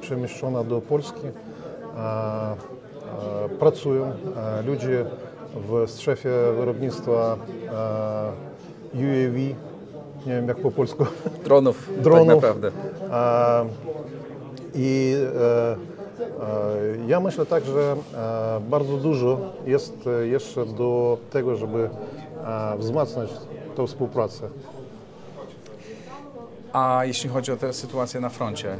przemieszczona 0.00 0.64
do 0.64 0.80
Polski. 0.80 1.26
E, 1.98 2.00
e, 2.02 3.48
Pracują 3.58 4.04
e, 4.06 4.62
ludzie 4.62 5.04
w 5.54 5.90
strefie 5.90 6.30
wyrobnictwa 6.58 7.36
UAV, 8.94 9.36
nie 10.26 10.32
wiem 10.34 10.48
jak 10.48 10.56
po 10.56 10.70
polsku, 10.70 11.06
Dronów, 11.44 11.90
dronów. 12.02 12.26
tak 12.26 12.36
naprawdę. 12.36 12.70
E, 13.10 13.66
I 14.74 15.16
ja 17.06 17.20
myślę 17.20 17.46
tak, 17.46 17.64
że 17.64 17.96
bardzo 18.70 18.96
dużo 18.96 19.38
jest 19.66 19.94
jeszcze 20.22 20.66
do 20.66 21.18
tego, 21.30 21.56
żeby 21.56 21.90
wzmacniać 22.78 23.30
tę 23.76 23.86
współpracę. 23.86 24.48
A 26.72 27.00
jeśli 27.04 27.30
chodzi 27.30 27.52
o 27.52 27.56
tę 27.56 27.72
sytuację 27.72 28.20
na 28.20 28.28
froncie, 28.28 28.76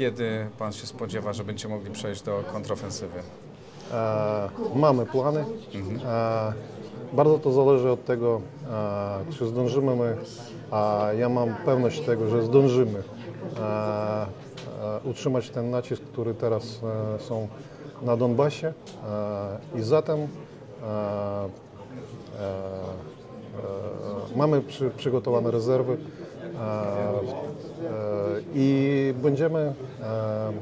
kiedy 0.00 0.46
pan 0.58 0.72
się 0.72 0.86
spodziewa, 0.86 1.32
że 1.32 1.44
będziecie 1.44 1.68
mogli 1.68 1.90
przejść 1.90 2.22
do 2.22 2.42
kontrofensywy? 2.52 3.18
E, 3.92 4.48
Mamy 4.74 5.06
plany. 5.06 5.44
E, 6.04 6.52
Bardzo 7.12 7.38
to 7.38 7.52
zależy 7.52 7.90
od 7.90 8.04
tego, 8.04 8.40
e, 8.70 9.32
czy 9.32 9.46
zdążymy 9.46 9.96
my, 9.96 10.16
a 10.70 11.06
ja 11.18 11.28
mam 11.28 11.54
pewność 11.64 12.00
tego, 12.00 12.28
że 12.28 12.42
zdążymy 12.42 12.98
e, 12.98 13.62
e, 13.62 14.26
utrzymać 15.04 15.50
ten 15.50 15.70
nacisk, 15.70 16.02
który 16.02 16.34
teraz 16.34 16.80
e, 17.16 17.18
są 17.18 17.48
na 18.02 18.16
Donbasie 18.16 18.68
e, 19.74 19.78
i 19.78 19.82
zatem 19.82 20.18
e, 20.20 20.26
e, 20.26 21.48
e, 22.42 24.36
mamy 24.36 24.60
przy, 24.60 24.90
przygotowane 24.90 25.50
rezerwy 25.50 25.96
i 28.54 29.14
będziemy, 29.22 29.58
e, 29.58 30.04
e, 30.04 30.52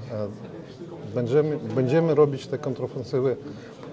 będziemy, 1.15 1.59
będziemy 1.75 2.15
robić 2.15 2.47
te 2.47 2.59
kontrofensywy, 2.59 3.37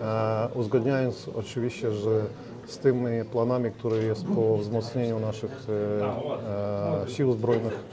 e, 0.01 0.47
uzgodniając 0.55 1.29
oczywiście, 1.35 1.91
że 1.91 2.21
z 2.65 2.77
tymi 2.77 3.25
planami, 3.31 3.71
które 3.71 3.97
jest 3.97 4.25
po 4.35 4.57
wzmocnieniu 4.57 5.19
naszych 5.19 5.51
e, 5.51 7.03
e, 7.03 7.09
sił 7.09 7.33
zbrojnych, 7.33 7.83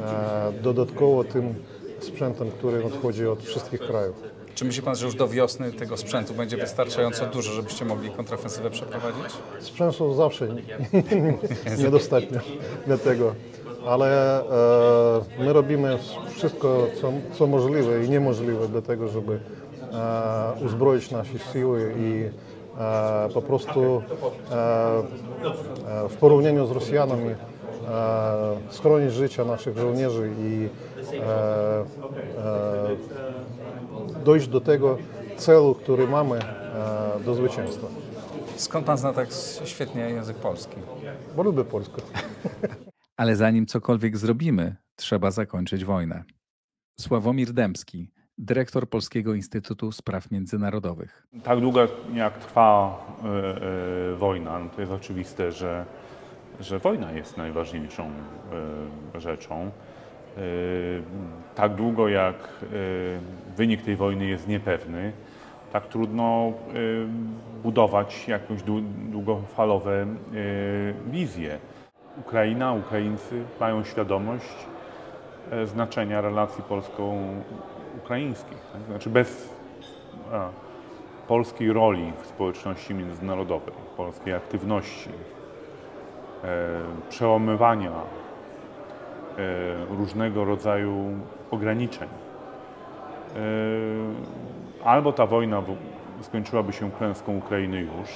e, 0.00 0.52
dodatkowo 0.62 1.24
tym 1.24 1.54
sprzętem, 2.00 2.50
który 2.50 2.84
nadchodzi 2.84 3.26
od 3.26 3.42
wszystkich 3.42 3.80
krajów. 3.80 4.36
Czy 4.56 4.64
myśli 4.64 4.82
pan, 4.82 4.96
że 4.96 5.06
już 5.06 5.14
do 5.14 5.28
wiosny 5.28 5.72
tego 5.72 5.96
sprzętu 5.96 6.34
będzie 6.34 6.56
wystarczająco 6.56 7.26
dużo, 7.26 7.52
żebyście 7.52 7.84
mogli 7.84 8.10
kontrofensywę 8.10 8.70
przeprowadzić? 8.70 9.24
Sprzętu 9.60 10.14
zawsze 10.14 10.48
niedostatnio 11.82 12.40
dla 12.86 12.98
tego, 12.98 13.34
ale 13.86 14.40
e, 14.40 14.44
my 15.38 15.52
robimy 15.52 15.98
wszystko, 16.30 16.86
co, 17.00 17.12
co 17.38 17.46
możliwe 17.46 18.04
i 18.04 18.10
niemożliwe 18.10 18.68
dla 18.68 18.82
tego, 18.82 19.08
żeby 19.08 19.40
e, 19.92 20.64
uzbroić 20.64 21.10
nasze 21.10 21.38
siły 21.52 21.94
i 21.98 22.24
e, 22.78 23.28
po 23.34 23.42
prostu 23.42 24.02
e, 24.50 24.54
e, 26.04 26.08
w 26.08 26.16
porównaniu 26.16 26.66
z 26.66 26.70
Rosjanami 26.70 27.30
e, 27.30 27.36
schronić 28.70 29.12
życie 29.12 29.44
naszych 29.44 29.78
żołnierzy 29.78 30.30
i 30.38 30.68
e, 31.12 31.84
e, 32.38 32.96
dojść 34.26 34.48
do 34.48 34.60
tego 34.60 34.98
celu, 35.36 35.74
który 35.74 36.08
mamy 36.08 36.38
e, 36.38 37.24
do 37.24 37.34
zwycięstwa. 37.34 37.86
Skąd 38.56 38.86
pan 38.86 38.98
zna 38.98 39.12
tak 39.12 39.28
świetnie 39.64 40.02
język 40.02 40.36
polski? 40.36 40.76
Bo 41.36 41.42
lubię 41.42 41.64
Polskę. 41.64 42.02
Ale 43.20 43.36
zanim 43.36 43.66
cokolwiek 43.66 44.16
zrobimy, 44.16 44.76
trzeba 44.96 45.30
zakończyć 45.30 45.84
wojnę. 45.84 46.24
Sławomir 47.00 47.52
Dębski, 47.52 48.10
dyrektor 48.38 48.88
Polskiego 48.88 49.34
Instytutu 49.34 49.92
Spraw 49.92 50.30
Międzynarodowych. 50.30 51.26
Tak 51.42 51.60
długo 51.60 51.80
jak 52.14 52.38
trwa 52.38 52.98
e, 53.24 54.12
e, 54.12 54.16
wojna, 54.16 54.58
no 54.58 54.70
to 54.70 54.80
jest 54.80 54.92
oczywiste, 54.92 55.52
że, 55.52 55.86
że 56.60 56.78
wojna 56.78 57.12
jest 57.12 57.36
najważniejszą 57.36 58.10
e, 59.14 59.20
rzeczą. 59.20 59.70
E, 60.36 60.40
tak 61.54 61.74
długo 61.74 62.08
jak 62.08 62.34
e, 62.34 62.66
wynik 63.56 63.82
tej 63.82 63.96
wojny 63.96 64.26
jest 64.26 64.48
niepewny, 64.48 65.12
tak 65.72 65.86
trudno 65.86 66.24
e, 66.46 66.52
budować 67.62 68.28
jakąś 68.28 68.62
dłu- 68.62 68.82
długofalowe 69.10 70.06
wizje. 71.06 71.58
Ukraina, 72.20 72.72
Ukraińcy 72.72 73.42
mają 73.60 73.84
świadomość 73.84 74.54
e, 75.50 75.66
znaczenia 75.66 76.20
relacji 76.20 76.64
polsko-ukraińskich. 76.64 78.58
Tak? 78.72 78.82
Znaczy 78.82 79.10
bez 79.10 79.54
a, 80.32 80.48
polskiej 81.28 81.72
roli 81.72 82.12
w 82.22 82.26
społeczności 82.26 82.94
międzynarodowej, 82.94 83.74
polskiej 83.96 84.34
aktywności, 84.34 85.10
e, 86.44 86.68
przełamywania 87.08 87.92
różnego 89.90 90.44
rodzaju 90.44 90.94
ograniczeń. 91.50 92.08
E, 92.08 93.40
albo 94.84 95.12
ta 95.12 95.26
wojna 95.26 95.62
skończyłaby 96.20 96.72
się 96.72 96.90
klęską 96.90 97.36
Ukrainy 97.36 97.80
już, 97.80 98.08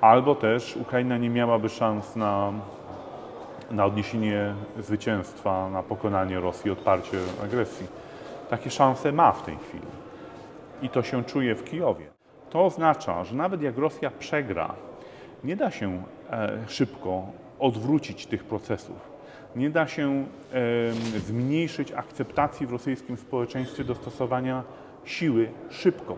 albo 0.00 0.34
też 0.34 0.76
Ukraina 0.76 1.18
nie 1.18 1.30
miałaby 1.30 1.68
szans 1.68 2.16
na, 2.16 2.52
na 3.70 3.84
odniesienie 3.84 4.54
zwycięstwa, 4.78 5.70
na 5.70 5.82
pokonanie 5.82 6.40
Rosji, 6.40 6.70
odparcie 6.70 7.18
agresji. 7.44 7.86
Takie 8.50 8.70
szanse 8.70 9.12
ma 9.12 9.32
w 9.32 9.42
tej 9.42 9.56
chwili 9.56 9.86
i 10.82 10.88
to 10.88 11.02
się 11.02 11.24
czuje 11.24 11.54
w 11.54 11.64
Kijowie. 11.64 12.06
To 12.50 12.64
oznacza, 12.64 13.24
że 13.24 13.34
nawet 13.34 13.62
jak 13.62 13.78
Rosja 13.78 14.10
przegra, 14.10 14.74
nie 15.44 15.56
da 15.56 15.70
się 15.70 16.02
e, 16.30 16.58
szybko 16.66 17.22
odwrócić 17.58 18.26
tych 18.26 18.44
procesów. 18.44 19.17
Nie 19.56 19.70
da 19.70 19.86
się 19.86 20.24
zmniejszyć 21.16 21.92
akceptacji 21.92 22.66
w 22.66 22.72
rosyjskim 22.72 23.16
społeczeństwie 23.16 23.84
do 23.84 23.94
stosowania 23.94 24.62
siły 25.04 25.48
szybko. 25.70 26.16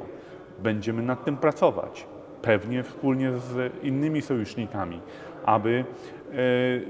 Będziemy 0.62 1.02
nad 1.02 1.24
tym 1.24 1.36
pracować, 1.36 2.06
pewnie 2.42 2.82
wspólnie 2.82 3.32
z 3.32 3.72
innymi 3.82 4.22
sojusznikami, 4.22 5.00
aby 5.44 5.84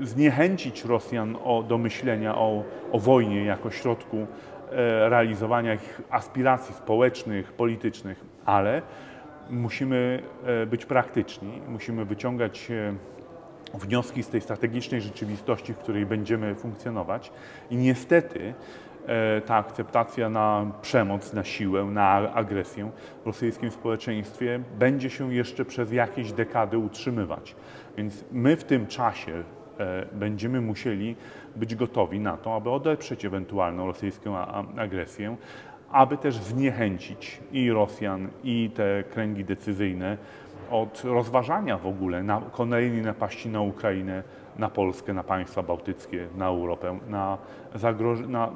e, 0.01 0.07
zniechęcić 0.07 0.85
Rosjan 0.85 1.37
o, 1.45 1.63
do 1.63 1.79
myślenia 1.79 2.35
o, 2.35 2.65
o 2.93 2.99
wojnie 2.99 3.45
jako 3.45 3.71
środku 3.71 4.17
e, 4.17 4.27
realizowania 5.09 5.75
ich 5.75 6.01
aspiracji 6.11 6.75
społecznych, 6.75 7.53
politycznych, 7.53 8.25
ale 8.45 8.83
musimy 9.51 10.23
e, 10.45 10.67
być 10.67 10.87
praktyczni, 10.87 11.61
musimy 11.69 12.05
wyciągać 12.05 12.69
wnioski 13.75 14.23
z 14.23 14.29
tej 14.29 14.41
strategicznej 14.41 15.01
rzeczywistości, 15.01 15.75
w 15.75 15.79
której 15.79 16.07
będziemy 16.07 16.55
funkcjonować. 16.55 17.33
I 17.71 17.77
niestety 17.77 18.55
e, 19.07 19.41
ta 19.41 19.57
akceptacja 19.57 20.29
na 20.29 20.67
przemoc, 20.83 21.33
na 21.33 21.45
siłę, 21.45 21.85
na 21.85 22.33
agresję 22.35 22.91
w 23.23 23.27
rosyjskim 23.27 23.71
społeczeństwie 23.71 24.61
będzie 24.79 25.11
się 25.11 25.35
jeszcze 25.35 25.65
przez 25.65 25.93
jakieś 25.93 26.33
dekady 26.33 26.79
utrzymywać. 26.79 27.57
Więc 27.97 28.25
my 28.33 28.57
w 28.57 28.65
tym 28.65 28.87
czasie 28.87 29.33
e, 29.79 30.07
będziemy 30.13 30.61
musieli 30.61 31.17
być 31.57 31.75
gotowi 31.75 32.21
na 32.21 32.37
to, 32.37 32.57
aby 32.57 32.71
odeprzeć 32.71 33.25
ewentualną 33.25 33.87
rosyjską 33.87 34.39
agresję, 34.77 35.37
aby 35.91 36.17
też 36.17 36.37
zniechęcić 36.37 37.41
i 37.53 37.71
Rosjan, 37.71 38.29
i 38.45 38.71
te 38.75 39.05
kręgi 39.11 39.45
decyzyjne 39.45 40.19
od 40.71 41.03
rozważania 41.05 41.79
w 41.79 41.87
ogóle 41.87 42.23
na 42.23 42.41
kolejnej 42.53 43.03
napaści 43.03 43.49
na 43.49 43.61
Ukrainę, 43.61 44.23
na 44.59 44.69
Polskę, 44.69 45.15
na 45.15 45.25
państwa 45.25 45.63
bałtyckie, 45.63 46.29
na 46.37 46.47
Europę, 46.47 46.99
na, 47.09 47.39
zagroż- 47.75 48.29
na 48.29 48.51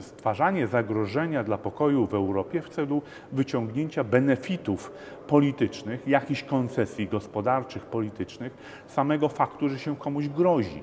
stwarzanie 0.00 0.66
zagrożenia 0.66 1.44
dla 1.44 1.58
pokoju 1.58 2.06
w 2.06 2.14
Europie 2.14 2.62
w 2.62 2.68
celu 2.68 3.02
wyciągnięcia 3.32 4.04
benefitów 4.04 4.92
politycznych, 5.26 6.08
jakichś 6.08 6.42
koncesji 6.42 7.06
gospodarczych, 7.06 7.86
politycznych, 7.86 8.82
samego 8.86 9.28
faktu, 9.28 9.68
że 9.68 9.78
się 9.78 9.96
komuś 9.96 10.28
grozi. 10.28 10.82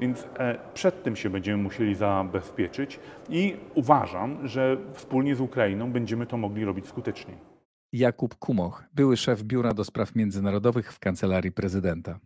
Więc 0.00 0.26
e, 0.38 0.58
przed 0.74 1.02
tym 1.02 1.16
się 1.16 1.30
będziemy 1.30 1.62
musieli 1.62 1.94
zabezpieczyć 1.94 3.00
i 3.28 3.56
uważam, 3.74 4.48
że 4.48 4.76
wspólnie 4.92 5.36
z 5.36 5.40
Ukrainą 5.40 5.92
będziemy 5.92 6.26
to 6.26 6.36
mogli 6.36 6.64
robić 6.64 6.86
skuteczniej. 6.86 7.51
Jakub 7.92 8.34
Kumoch, 8.34 8.82
były 8.94 9.16
szef 9.16 9.42
Biura 9.42 9.74
do 9.74 9.84
Spraw 9.84 10.14
Międzynarodowych 10.14 10.92
w 10.92 10.98
Kancelarii 10.98 11.52
Prezydenta. 11.52 12.18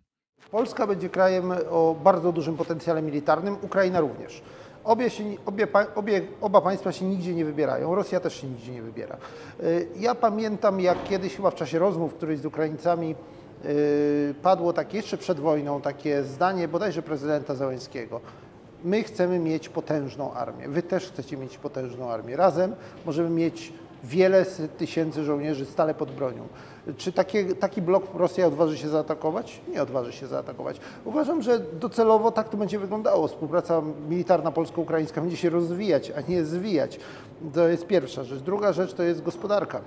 Polska 0.51 0.87
będzie 0.87 1.09
krajem 1.09 1.53
o 1.71 1.97
bardzo 2.05 2.33
dużym 2.33 2.57
potencjale 2.57 3.03
militarnym, 3.03 3.57
Ukraina 3.63 4.01
również. 4.01 4.43
Obie 4.85 5.11
się, 5.11 5.25
obie, 5.47 5.67
obie, 5.95 6.23
oba 6.41 6.61
państwa 6.61 6.93
się 6.93 7.05
nigdzie 7.05 7.35
nie 7.35 7.45
wybierają, 7.45 7.95
Rosja 7.95 8.21
też 8.21 8.41
się 8.41 8.47
nigdzie 8.47 8.73
nie 8.73 8.83
wybiera. 8.83 9.17
Y, 9.63 9.89
Ja 9.97 10.15
pamiętam, 10.15 10.81
jak 10.81 11.05
kiedyś 11.05 11.37
chyba 11.37 11.51
w 11.51 11.55
czasie 11.55 11.79
rozmów 11.79 12.15
któryś 12.15 12.39
z 12.41 12.47
Ukraińcami 12.47 13.15
y, 13.65 14.35
padło 14.43 14.73
takie 14.73 14.97
jeszcze 14.97 15.17
przed 15.17 15.41
wojną 15.41 15.81
takie 15.81 16.25
zdanie 16.25 16.69
bodajże 16.69 17.03
prezydenta 17.03 17.55
Załęskiego. 17.55 18.21
My 18.85 19.03
chcemy 19.03 19.39
mieć 19.39 19.69
potężną 19.69 20.33
armię, 20.33 20.69
wy 20.69 20.83
też 20.83 21.07
chcecie 21.09 21.37
mieć 21.37 21.59
potężną 21.59 22.11
armię. 22.11 22.37
Razem 22.37 22.75
możemy 23.07 23.31
mieć 23.31 23.73
wiele 24.05 24.45
tysięcy 24.79 25.25
żołnierzy 25.25 25.65
stale 25.65 25.95
pod 25.95 26.11
bronią. 26.11 26.49
Czy 26.97 27.12
takie, 27.12 27.55
taki 27.55 27.83
blok 27.83 28.15
Rosja 28.15 28.47
odważy 28.47 28.79
się 28.79 28.88
zaatakować? 28.88 29.61
Nie 29.69 29.83
odważy 29.83 30.12
się 30.12 30.26
zaatakować. 30.26 30.81
Uważam, 31.05 31.43
że 31.43 31.59
docelowo 31.59 32.33
tak 32.33 32.49
to 32.49 32.57
będzie 32.57 32.79
wyglądało. 32.79 33.29
Współpraca 33.29 33.83
militarna 34.09 34.53
polsko-ukraińska 34.53 35.21
będzie 35.21 35.37
się 35.37 35.50
rozwijać, 35.50 36.12
a 36.17 36.31
nie 36.31 36.45
zwijać. 36.45 37.00
To 37.55 37.69
jest 37.69 37.87
pierwsza 37.87 38.25
rzecz. 38.25 38.41
Druga 38.41 38.73
rzecz 38.73 38.95
to 38.95 39.03
jest 39.03 39.23
gospodarka. 39.23 39.81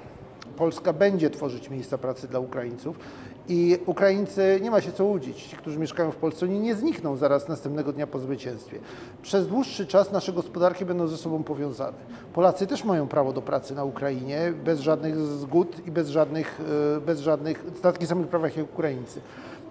Polska 0.59 0.93
będzie 0.93 1.29
tworzyć 1.29 1.69
miejsca 1.69 1.97
pracy 1.97 2.27
dla 2.27 2.39
Ukraińców 2.39 2.99
i 3.47 3.77
Ukraińcy, 3.85 4.59
nie 4.61 4.71
ma 4.71 4.81
się 4.81 4.91
co 4.91 5.05
łudzić, 5.05 5.43
ci, 5.43 5.55
którzy 5.55 5.79
mieszkają 5.79 6.11
w 6.11 6.15
Polsce, 6.15 6.45
oni 6.45 6.59
nie 6.59 6.75
znikną 6.75 7.15
zaraz 7.15 7.47
następnego 7.47 7.93
dnia 7.93 8.07
po 8.07 8.19
zwycięstwie. 8.19 8.79
Przez 9.21 9.47
dłuższy 9.47 9.87
czas 9.87 10.11
nasze 10.11 10.33
gospodarki 10.33 10.85
będą 10.85 11.07
ze 11.07 11.17
sobą 11.17 11.43
powiązane. 11.43 11.97
Polacy 12.33 12.67
też 12.67 12.83
mają 12.83 13.07
prawo 13.07 13.33
do 13.33 13.41
pracy 13.41 13.75
na 13.75 13.83
Ukrainie 13.83 14.53
bez 14.63 14.79
żadnych 14.79 15.17
zgód 15.17 15.87
i 15.87 15.91
bez 15.91 16.09
żadnych, 16.09 16.61
e, 16.97 17.01
bez 17.01 17.19
żadnych 17.19 17.65
na 17.65 17.91
takich 17.91 18.07
samych 18.07 18.27
prawach 18.27 18.57
jak 18.57 18.73
Ukraińcy. 18.73 19.21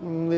Mm, 0.03 0.31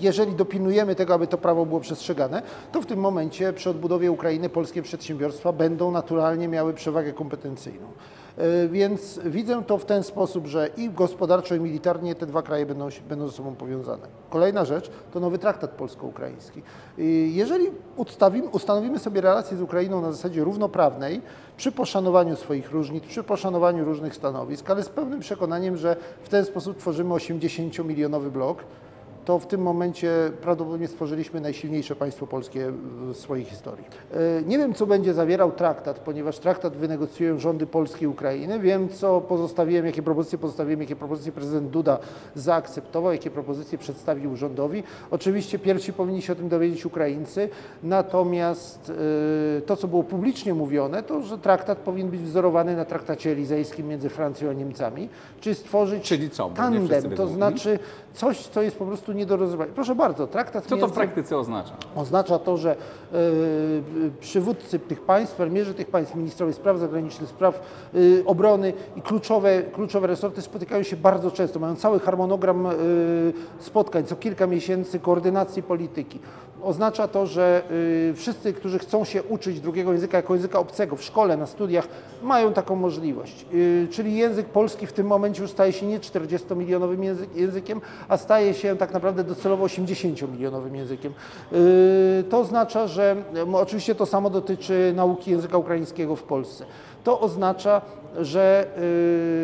Jeżeli 0.00 0.34
dopilnujemy 0.34 0.94
tego, 0.94 1.14
aby 1.14 1.26
to 1.26 1.38
prawo 1.38 1.66
było 1.66 1.80
przestrzegane, 1.80 2.42
to 2.72 2.82
w 2.82 2.86
tym 2.86 2.98
momencie 3.00 3.52
przy 3.52 3.70
odbudowie 3.70 4.12
Ukrainy 4.12 4.48
polskie 4.48 4.82
przedsiębiorstwa 4.82 5.52
będą 5.52 5.90
naturalnie 5.90 6.48
miały 6.48 6.74
przewagę 6.74 7.12
kompetencyjną. 7.12 7.86
E, 8.38 8.68
Więc 8.68 9.20
widzę 9.24 9.62
to 9.64 9.78
w 9.78 9.84
ten 9.84 10.02
sposób, 10.02 10.46
że 10.46 10.68
i 10.76 10.90
gospodarczo, 10.90 11.54
i 11.54 11.60
militarnie 11.60 12.14
te 12.14 12.26
dwa 12.26 12.42
kraje 12.42 12.66
będą, 12.66 12.88
będą 13.08 13.26
ze 13.26 13.32
sobą 13.32 13.54
powiązane. 13.54 14.08
Kolejna 14.30 14.64
rzecz 14.64 14.90
to 15.12 15.20
nowy 15.20 15.38
traktat 15.38 15.70
polsko-ukraiński. 15.70 16.62
I 16.98 17.32
Jeżeli 17.34 17.70
ustawimy, 17.96 18.48
ustanowimy 18.48 18.98
sobie 18.98 19.20
relacje 19.20 19.56
z 19.56 19.62
Ukrainą 19.62 20.02
na 20.02 20.12
zasadzie 20.12 20.44
równoprawnej, 20.44 21.20
przy 21.56 21.72
poszanowaniu 21.72 22.36
swoich 22.36 22.70
różnic, 22.70 23.04
przy 23.04 23.22
poszanowaniu 23.22 23.84
różnych 23.84 24.14
stanowisk, 24.14 24.70
ale 24.70 24.82
z 24.82 24.88
pełnym 24.88 25.20
przekonaniem, 25.20 25.76
że 25.76 25.96
w 26.22 26.28
ten 26.28 26.44
sposób 26.44 26.76
tworzymy 26.78 27.14
80-milionowy 27.14 28.30
blok, 28.30 28.64
to 29.24 29.38
w 29.38 29.46
tym 29.46 29.62
momencie 29.62 30.10
prawdopodobnie 30.40 30.88
stworzyliśmy 30.88 31.40
najsilniejsze 31.40 31.96
państwo 31.96 32.26
polskie 32.26 32.72
w 32.72 33.16
swojej 33.16 33.44
historii. 33.44 33.84
E, 34.12 34.42
Nie 34.46 34.58
wiem, 34.58 34.74
co 34.74 34.86
będzie 34.86 35.14
zawierał 35.14 35.52
traktat, 35.52 35.98
ponieważ 35.98 36.38
traktat 36.38 36.76
wynegocjują 36.76 37.38
rządy 37.38 37.66
Polski 37.66 38.04
i 38.04 38.06
Ukrainy. 38.06 38.60
Wiem, 38.60 38.88
co 38.88 39.20
pozostawiłem, 39.20 39.86
jakie 39.86 40.02
propozycje 40.02 40.38
pozostawiłem, 40.38 40.80
jakie 40.80 40.96
propozycje 40.96 41.32
prezydent 41.32 41.70
Duda 41.70 41.98
zaakceptował, 42.34 43.12
jakie 43.12 43.30
propozycje 43.30 43.78
przedstawił 43.78 44.36
rządowi. 44.36 44.82
Oczywiście 45.10 45.58
pierwsi 45.58 45.92
powinni 45.92 46.22
się 46.22 46.32
o 46.32 46.36
tym 46.36 46.48
dowiedzieć 46.48 46.86
Ukraińcy, 46.86 47.48
natomiast 47.82 48.92
e, 49.58 49.60
to, 49.60 49.76
co 49.76 49.88
było 49.88 50.02
publicznie 50.04 50.54
mówione, 50.54 51.02
to, 51.02 51.22
że 51.22 51.38
traktat 51.38 51.78
powinien 51.78 52.10
być 52.10 52.20
wzorowany 52.20 52.76
na 52.76 52.84
traktacie 52.84 53.30
elizejskim 53.30 53.88
między 53.88 54.08
Francją 54.08 54.50
a 54.50 54.52
Niemcami, 54.52 55.08
czyli 55.40 55.54
stworzyć 55.54 56.04
Czyli 56.04 56.30
co, 56.30 56.50
tandem, 56.56 57.10
to 57.16 57.26
znaczy 57.26 57.78
coś, 58.14 58.46
co 58.46 58.62
jest 58.62 58.76
po 58.76 58.86
prostu 58.86 59.11
nie 59.14 59.26
do 59.26 59.36
rozwiązania. 59.36 59.72
Proszę 59.74 59.94
bardzo, 59.94 60.26
traktat 60.26 60.66
Co 60.66 60.76
to 60.76 60.88
w 60.88 60.92
praktyce 60.92 61.36
oznacza? 61.38 61.72
Oznacza 61.96 62.38
to, 62.38 62.56
że 62.56 62.70
e, 62.70 62.76
przywódcy 64.20 64.78
tych 64.78 65.00
państw, 65.00 65.36
premierzy 65.36 65.74
tych 65.74 65.86
państw, 65.86 66.14
ministrowie 66.14 66.52
spraw 66.52 66.78
zagranicznych, 66.78 67.28
spraw 67.30 67.54
e, 67.94 67.98
obrony 68.26 68.72
i 68.96 69.02
kluczowe, 69.02 69.62
kluczowe 69.62 70.06
resorty 70.06 70.42
spotykają 70.42 70.82
się 70.82 70.96
bardzo 70.96 71.30
często. 71.30 71.58
Mają 71.60 71.76
cały 71.76 72.00
harmonogram 72.00 72.66
e, 72.66 72.70
spotkań 73.58 74.04
co 74.04 74.16
kilka 74.16 74.46
miesięcy, 74.46 74.98
koordynacji 74.98 75.62
polityki. 75.62 76.18
Oznacza 76.62 77.08
to, 77.08 77.26
że 77.26 77.62
e, 78.10 78.14
wszyscy, 78.14 78.52
którzy 78.52 78.78
chcą 78.78 79.04
się 79.04 79.22
uczyć 79.22 79.60
drugiego 79.60 79.92
języka 79.92 80.16
jako 80.16 80.34
języka 80.34 80.58
obcego 80.58 80.96
w 80.96 81.02
szkole, 81.02 81.36
na 81.36 81.46
studiach, 81.46 81.88
mają 82.22 82.52
taką 82.52 82.76
możliwość. 82.76 83.46
E, 83.84 83.88
Czyli 83.88 84.16
język 84.16 84.46
polski 84.46 84.86
w 84.86 84.92
tym 84.92 85.06
momencie 85.06 85.42
już 85.42 85.50
staje 85.50 85.72
się 85.72 85.86
nie 85.86 86.00
40-milionowym 86.00 87.00
język- 87.00 87.36
językiem, 87.36 87.80
a 88.08 88.16
staje 88.16 88.54
się 88.54 88.76
tak 88.76 88.92
naprawdę 88.92 89.01
docelowo 89.24 89.66
80-milionowym 89.66 90.74
językiem. 90.74 91.12
Yy, 91.52 91.58
To 92.30 92.38
oznacza, 92.38 92.86
że 92.86 93.16
oczywiście 93.52 93.94
to 93.94 94.06
samo 94.06 94.30
dotyczy 94.30 94.92
nauki 94.96 95.30
języka 95.30 95.58
ukraińskiego 95.58 96.16
w 96.16 96.22
Polsce. 96.22 96.64
To 97.04 97.20
oznacza, 97.20 97.82
że 98.20 98.66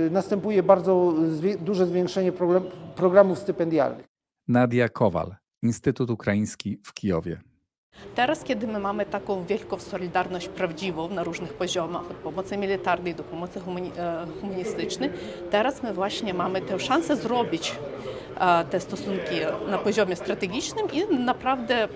yy, 0.05 0.11
następuje 0.11 0.63
bardzo 0.63 1.15
duże 1.61 1.87
zwiększenie 1.87 2.33
problem, 2.33 2.63
programów 2.97 3.39
stypendialnych. 3.39 4.07
Nadia 4.49 4.89
Kowal, 4.89 5.35
Instytut 5.63 6.11
Ukraiński 6.11 6.79
w 6.85 6.95
Kijowie. 6.95 7.41
Teraz, 8.15 8.45
kiedy 8.45 8.67
my 8.67 8.79
mamy 8.79 9.07
taką 9.07 9.45
wielką 9.45 9.79
solidarność 9.79 10.49
prawdziwą 10.49 11.09
na 11.09 11.25
różnych 11.25 11.53
poziomach, 11.53 12.11
od 12.11 12.17
pomocy 12.17 12.57
militarnej 12.57 13.15
do 13.15 13.25
pomocy 13.25 13.61
e, 13.61 14.27
humanistycznej, 14.41 15.11
teraz 15.51 15.83
my 15.83 15.95
właśnie 15.95 16.35
mamy 16.35 16.61
tę 16.61 16.79
szansę 16.79 17.17
zrobić 17.17 17.75
te 18.71 18.81
stosunki 18.81 19.35
na 19.69 19.79
poziomie 19.79 20.17
strategicznym 20.17 20.87
i 20.93 21.19
naprawdę 21.19 21.75
e, 21.85 21.89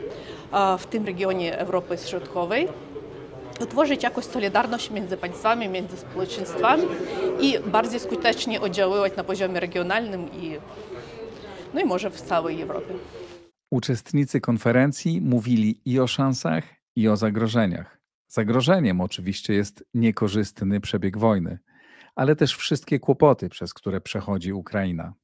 w 0.78 0.86
tym 0.86 1.06
regionie 1.06 1.58
Europy 1.58 1.98
Środkowej 1.98 2.68
utworzyć 3.60 4.02
jakąś 4.02 4.24
solidarność 4.24 4.90
między 4.90 5.16
państwami, 5.16 5.68
między 5.68 5.96
społeczeństwami 5.96 6.82
i 7.40 7.58
bardziej 7.66 8.00
skutecznie 8.00 8.60
oddziaływać 8.60 9.16
na 9.16 9.24
poziomie 9.24 9.60
regionalnym 9.60 10.32
i, 10.32 10.56
no 11.74 11.80
i 11.80 11.84
może 11.84 12.10
w 12.10 12.20
całej 12.20 12.62
Europie. 12.62 12.94
Uczestnicy 13.70 14.40
konferencji 14.40 15.20
mówili 15.20 15.80
i 15.84 16.00
o 16.00 16.06
szansach, 16.06 16.64
i 16.96 17.08
o 17.08 17.16
zagrożeniach. 17.16 17.98
Zagrożeniem 18.28 19.00
oczywiście 19.00 19.54
jest 19.54 19.84
niekorzystny 19.94 20.80
przebieg 20.80 21.18
wojny, 21.18 21.58
ale 22.16 22.36
też 22.36 22.56
wszystkie 22.56 23.00
kłopoty, 23.00 23.48
przez 23.48 23.74
które 23.74 24.00
przechodzi 24.00 24.52
Ukraina. 24.52 25.14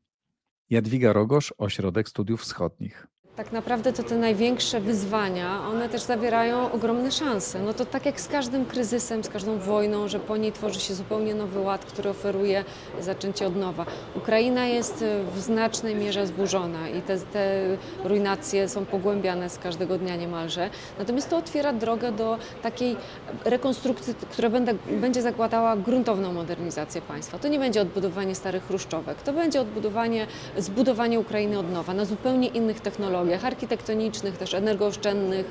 Jadwiga 0.70 1.12
Rogosz, 1.12 1.54
Ośrodek 1.59 2.09
Studiów 2.09 2.42
Wschodnich. 2.42 3.07
Tak 3.38 3.53
naprawdę 3.53 3.92
to 3.92 4.03
te 4.03 4.16
największe 4.16 4.81
wyzwania, 4.81 5.61
one 5.70 5.88
też 5.88 6.03
zawierają 6.03 6.72
ogromne 6.72 7.12
szanse. 7.12 7.61
No 7.61 7.74
to 7.74 7.87
tak 7.87 8.07
jak 8.07 8.20
z 8.20 8.29
każdym 8.29 8.66
kryzysem, 8.66 9.24
z 9.24 9.29
każdą 9.29 9.59
wojną, 9.59 10.09
że 10.09 10.20
po 10.20 10.37
niej 10.37 10.53
tworzy 10.53 10.81
się 10.81 10.94
zupełnie 10.94 11.35
nowy 11.35 11.61
ład, 11.61 11.85
który 11.85 12.11
oferuje 12.11 12.64
zaczęcie 13.01 13.46
od 13.46 13.57
nowa. 13.57 13.87
Ukraina 14.14 14.66
jest 14.66 15.03
e, 15.03 15.24
w 15.35 15.40
znacznej 15.40 15.94
mierze 15.94 16.27
zburzona 16.27 16.88
i 16.88 17.03
te, 17.03 17.18
te 17.18 17.77
rujnacje 18.05 18.68
są 18.68 18.85
pogłębiane 18.87 19.51
z 19.51 19.59
każdego 19.59 19.98
dnia 19.98 20.16
niemalże. 20.16 20.70
Natomiast 20.98 21.31
to 21.31 21.37
otwiera 21.37 21.72
drogę 21.72 22.12
do 22.12 22.38
takiej 22.62 22.96
rekonstrukcji, 23.44 24.14
która 24.31 24.51
będę, 24.51 24.74
będzie 25.01 25.22
zakładała 25.22 25.77
gruntowną 25.77 26.33
modernizację 26.33 27.03
państwa. 27.03 27.38
To 27.38 27.48
nie 27.48 27.59
będzie 27.59 27.81
odbudowanie 27.81 28.35
starych 28.35 28.66
chruszczówek, 28.66 29.22
to 29.22 29.33
będzie 29.33 29.61
odbudowanie, 29.61 30.27
zbudowanie 30.57 31.20
Ukrainy 31.20 31.59
od 31.59 31.72
nowa 31.72 31.94
na 31.94 32.05
zupełnie 32.05 32.48
innych 32.48 32.81
technologiach 32.81 33.28
architektonicznych, 33.35 34.37
też 34.37 34.55
energooszczędnych, 34.55 35.47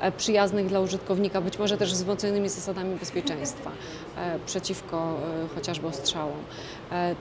e, 0.00 0.12
przyjaznych 0.12 0.66
dla 0.66 0.80
użytkownika, 0.80 1.40
być 1.40 1.58
może 1.58 1.76
też 1.76 1.92
wzmocnionymi 1.92 2.48
zasadami 2.48 2.96
bezpieczeństwa 2.96 3.70
e, 4.16 4.38
przeciwko 4.46 5.18
e, 5.44 5.48
chociażby 5.54 5.86
ostrzałom. 5.86 6.38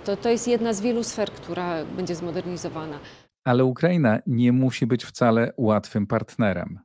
To, 0.05 0.17
to 0.17 0.29
jest 0.29 0.47
jedna 0.47 0.73
z 0.73 0.81
wielu 0.81 1.03
sfer, 1.03 1.31
która 1.31 1.85
będzie 1.85 2.15
zmodernizowana. 2.15 2.99
Ale 3.43 3.65
Ukraina 3.65 4.19
nie 4.27 4.51
musi 4.51 4.87
być 4.87 5.05
wcale 5.05 5.53
łatwym 5.57 6.07
partnerem. 6.07 6.79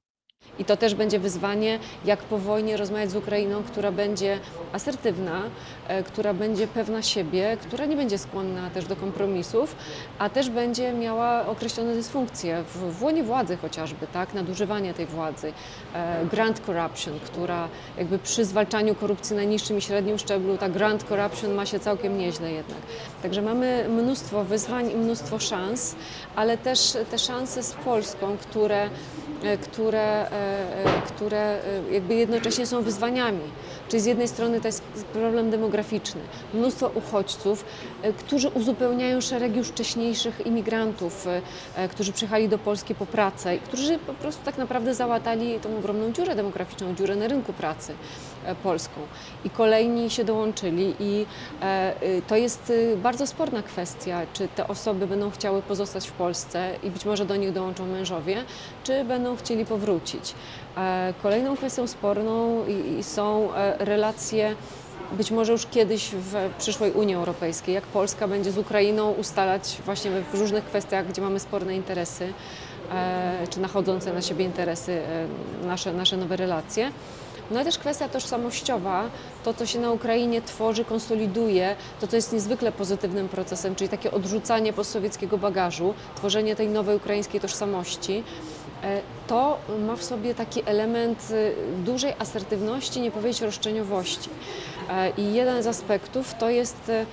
I 0.58 0.64
to 0.64 0.76
też 0.76 0.94
będzie 0.94 1.18
wyzwanie, 1.18 1.78
jak 2.04 2.18
po 2.18 2.38
wojnie 2.38 2.76
rozmawiać 2.76 3.10
z 3.10 3.16
Ukrainą, 3.16 3.62
która 3.62 3.92
będzie 3.92 4.38
asertywna, 4.72 5.42
e, 5.88 6.02
która 6.02 6.34
będzie 6.34 6.66
pewna 6.66 7.02
siebie, 7.02 7.56
która 7.60 7.86
nie 7.86 7.96
będzie 7.96 8.18
skłonna 8.18 8.70
też 8.70 8.84
do 8.84 8.96
kompromisów, 8.96 9.76
a 10.18 10.28
też 10.28 10.50
będzie 10.50 10.92
miała 10.92 11.46
określone 11.46 11.94
dysfunkcje 11.94 12.62
w, 12.62 12.98
w 12.98 13.02
łonie 13.02 13.22
władzy 13.22 13.56
chociażby, 13.56 14.06
tak, 14.06 14.34
nadużywanie 14.34 14.94
tej 14.94 15.06
władzy, 15.06 15.52
e, 15.94 16.26
grant 16.30 16.60
corruption, 16.60 17.20
która 17.20 17.68
jakby 17.98 18.18
przy 18.18 18.44
zwalczaniu 18.44 18.94
korupcji 18.94 19.36
na 19.36 19.44
niższym 19.44 19.78
i 19.78 19.80
średnim 19.80 20.18
szczeblu, 20.18 20.58
ta 20.58 20.68
grant 20.68 21.04
corruption 21.04 21.54
ma 21.54 21.66
się 21.66 21.80
całkiem 21.80 22.18
nieźle 22.18 22.52
jednak. 22.52 22.78
Także 23.22 23.42
mamy 23.42 23.86
mnóstwo 23.88 24.44
wyzwań 24.44 24.90
i 24.90 24.96
mnóstwo 24.96 25.38
szans, 25.38 25.96
ale 26.36 26.58
też 26.58 26.96
te 27.10 27.18
szanse 27.18 27.62
z 27.62 27.72
Polską, 27.72 28.36
które 28.36 28.90
e, 29.42 29.58
które, 29.58 30.30
które 31.06 31.58
e, 31.90 31.92
jakby 31.92 32.14
jednocześnie 32.14 32.66
są 32.66 32.82
wyzwaniami. 32.82 33.40
Czyli 33.88 34.02
z 34.02 34.06
jednej 34.06 34.28
strony 34.28 34.60
to 34.60 34.68
jest 34.68 34.82
problem 35.12 35.50
demograficzny, 35.50 36.20
mnóstwo 36.54 36.90
uchodźców, 36.94 37.64
e, 38.02 38.12
którzy 38.12 38.48
uzupełniają 38.48 39.20
szereg 39.20 39.56
już 39.56 39.68
wcześniejszych 39.68 40.46
imigrantów, 40.46 41.26
e, 41.26 41.42
e, 41.76 41.88
którzy 41.88 42.12
przyjechali 42.12 42.48
do 42.48 42.58
Polski 42.58 42.94
po 42.94 43.06
pracę 43.06 43.56
i 43.56 43.58
którzy 43.58 43.98
po 43.98 44.14
prostu 44.14 44.44
tak 44.44 44.58
naprawdę 44.58 44.94
załatali 44.94 45.60
tą 45.60 45.78
ogromną 45.78 46.12
dziurę 46.12 46.34
demograficzną, 46.34 46.94
dziurę 46.94 47.16
na 47.16 47.28
rynku 47.28 47.52
pracy 47.52 47.94
e, 48.44 48.54
polską. 48.54 49.00
I 49.44 49.50
kolejni 49.50 50.10
się 50.10 50.24
dołączyli 50.24 50.94
i 51.00 51.26
e, 51.62 51.94
y, 52.02 52.22
to 52.28 52.36
jest 52.36 52.70
y, 52.70 52.96
bardzo 52.96 53.26
sporna 53.26 53.62
kwestia, 53.62 54.20
czy 54.32 54.48
te 54.48 54.68
osoby 54.68 55.06
będą 55.06 55.30
chciały 55.30 55.62
pozostać 55.62 56.08
w 56.08 56.12
Polsce 56.12 56.70
i 56.82 56.90
być 56.90 57.04
może 57.04 57.24
do 57.24 57.36
nich 57.36 57.52
dołączą 57.52 57.86
mężowie, 57.86 58.44
czy 58.84 59.04
będą 59.04 59.36
chcieli 59.36 59.64
powrócić. 59.64 60.33
E, 60.76 61.14
Kolejną 61.22 61.56
kwestią 61.56 61.86
sporną 61.86 62.66
i- 62.66 62.98
i 62.98 63.02
są 63.02 63.54
e, 63.54 63.84
relacje 63.84 64.54
być 65.12 65.30
może 65.30 65.52
już 65.52 65.66
kiedyś 65.66 66.10
w 66.10 66.50
przyszłej 66.58 66.92
Unii 66.92 67.14
Europejskiej, 67.14 67.74
jak 67.74 67.84
Polska 67.84 68.28
będzie 68.28 68.52
z 68.52 68.58
Ukrainą 68.58 69.10
ustalać 69.12 69.78
właśnie 69.84 70.10
w 70.32 70.34
różnych 70.40 70.64
kwestiach, 70.64 71.08
gdzie 71.08 71.22
mamy 71.22 71.40
sporne 71.40 71.76
interesy, 71.76 72.32
e, 72.92 73.46
czy 73.50 73.60
nachodzące 73.60 74.12
na 74.12 74.22
siebie 74.22 74.44
interesy, 74.44 75.02
nasze, 75.64 75.92
nasze 75.92 76.16
nowe 76.16 76.36
relacje. 76.36 76.90
No 77.50 77.56
ale 77.56 77.64
też 77.64 77.78
kwestia 77.78 78.08
tożsamościowa, 78.08 79.04
to 79.44 79.54
co 79.54 79.66
się 79.66 79.78
na 79.78 79.90
Ukrainie 79.90 80.42
tworzy, 80.42 80.84
konsoliduje, 80.84 81.76
to 82.00 82.06
co 82.06 82.16
jest 82.16 82.32
niezwykle 82.32 82.72
pozytywnym 82.72 83.28
procesem, 83.28 83.74
czyli 83.74 83.88
takie 83.90 84.10
odrzucanie 84.10 84.72
postsowieckiego 84.72 85.38
bagażu, 85.38 85.94
tworzenie 86.16 86.56
tej 86.56 86.68
nowej 86.68 86.96
ukraińskiej 86.96 87.40
tożsamości, 87.40 88.22
to 89.26 89.58
ma 89.86 89.96
w 89.96 90.04
sobie 90.04 90.34
taki 90.34 90.62
element 90.66 91.28
e, 91.30 91.84
dużej 91.84 92.12
asertywności, 92.18 93.00
nie 93.00 93.10
powiedzieć 93.10 93.42
roszczeniowości. 93.42 94.30
E, 94.90 95.10
I 95.10 95.34
jeden 95.34 95.62
z 95.62 95.66
aspektów 95.66 96.34
to 96.34 96.50
jest 96.50 96.88
e, 96.88 97.06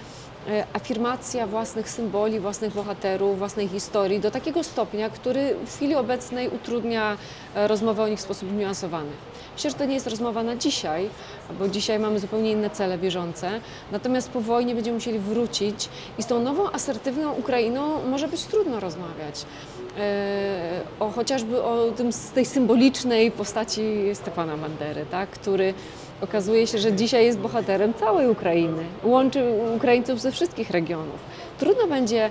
e, 0.48 0.66
afirmacja 0.74 1.48
własnych 1.48 1.90
symboli, 1.90 2.40
własnych 2.40 2.74
bohaterów, 2.74 3.38
własnej 3.38 3.68
historii 3.68 4.20
do 4.20 4.32
takiego 4.32 4.64
stopnia, 4.64 5.10
który 5.10 5.56
w 5.66 5.76
chwili 5.76 5.96
obecnej 5.96 6.50
utrudnia 6.50 7.18
e, 7.56 7.68
rozmowę 7.68 8.04
o 8.04 8.08
nich 8.08 8.20
w 8.20 8.22
sposób 8.22 8.54
niuansowany. 8.54 9.12
Myślę, 9.54 9.70
że 9.70 9.76
to 9.76 9.86
nie 9.86 9.94
jest 9.94 10.08
rozmowa 10.08 10.44
na 10.44 10.56
dzisiaj, 10.56 11.10
bo 11.60 11.68
dzisiaj 11.68 12.00
mamy 12.00 12.20
zupełnie 12.20 12.52
inne 12.52 12.70
cele 12.70 12.98
bieżące, 12.98 13.52
natomiast 13.92 14.30
po 14.30 14.42
wojnie 14.42 14.76
będziemy 14.76 14.96
musieli 14.96 15.20
wrócić 15.20 15.90
i 16.18 16.24
z 16.24 16.26
tą 16.26 16.40
nową, 16.40 16.72
asertywną 16.72 17.34
Ukrainą 17.34 18.08
może 18.10 18.28
być 18.28 18.44
trudno 18.44 18.80
rozmawiać. 18.80 19.46
E, 19.98 20.82
O, 21.00 21.10
chociażby 21.10 21.64
o 21.64 21.92
tym, 21.98 22.14
z 22.14 22.32
tej 22.32 22.46
symbolicznej 22.46 23.32
postaci 23.32 23.82
Stefana 24.14 24.58
Bandery, 24.58 25.06
tak, 25.12 25.30
który 25.30 25.74
okazuje 26.22 26.68
się, 26.68 26.78
że 26.78 26.94
dzisiaj 26.94 27.26
jest 27.26 27.40
bohaterem 27.40 27.94
całej 27.94 28.30
Ukrainy. 28.30 28.84
Łączy 29.04 29.44
Ukraińców 29.76 30.22
ze 30.22 30.32
wszystkich 30.32 30.70
regionów. 30.70 31.20
Trudno 31.60 31.88
będzie 31.88 32.26
e, 32.26 32.30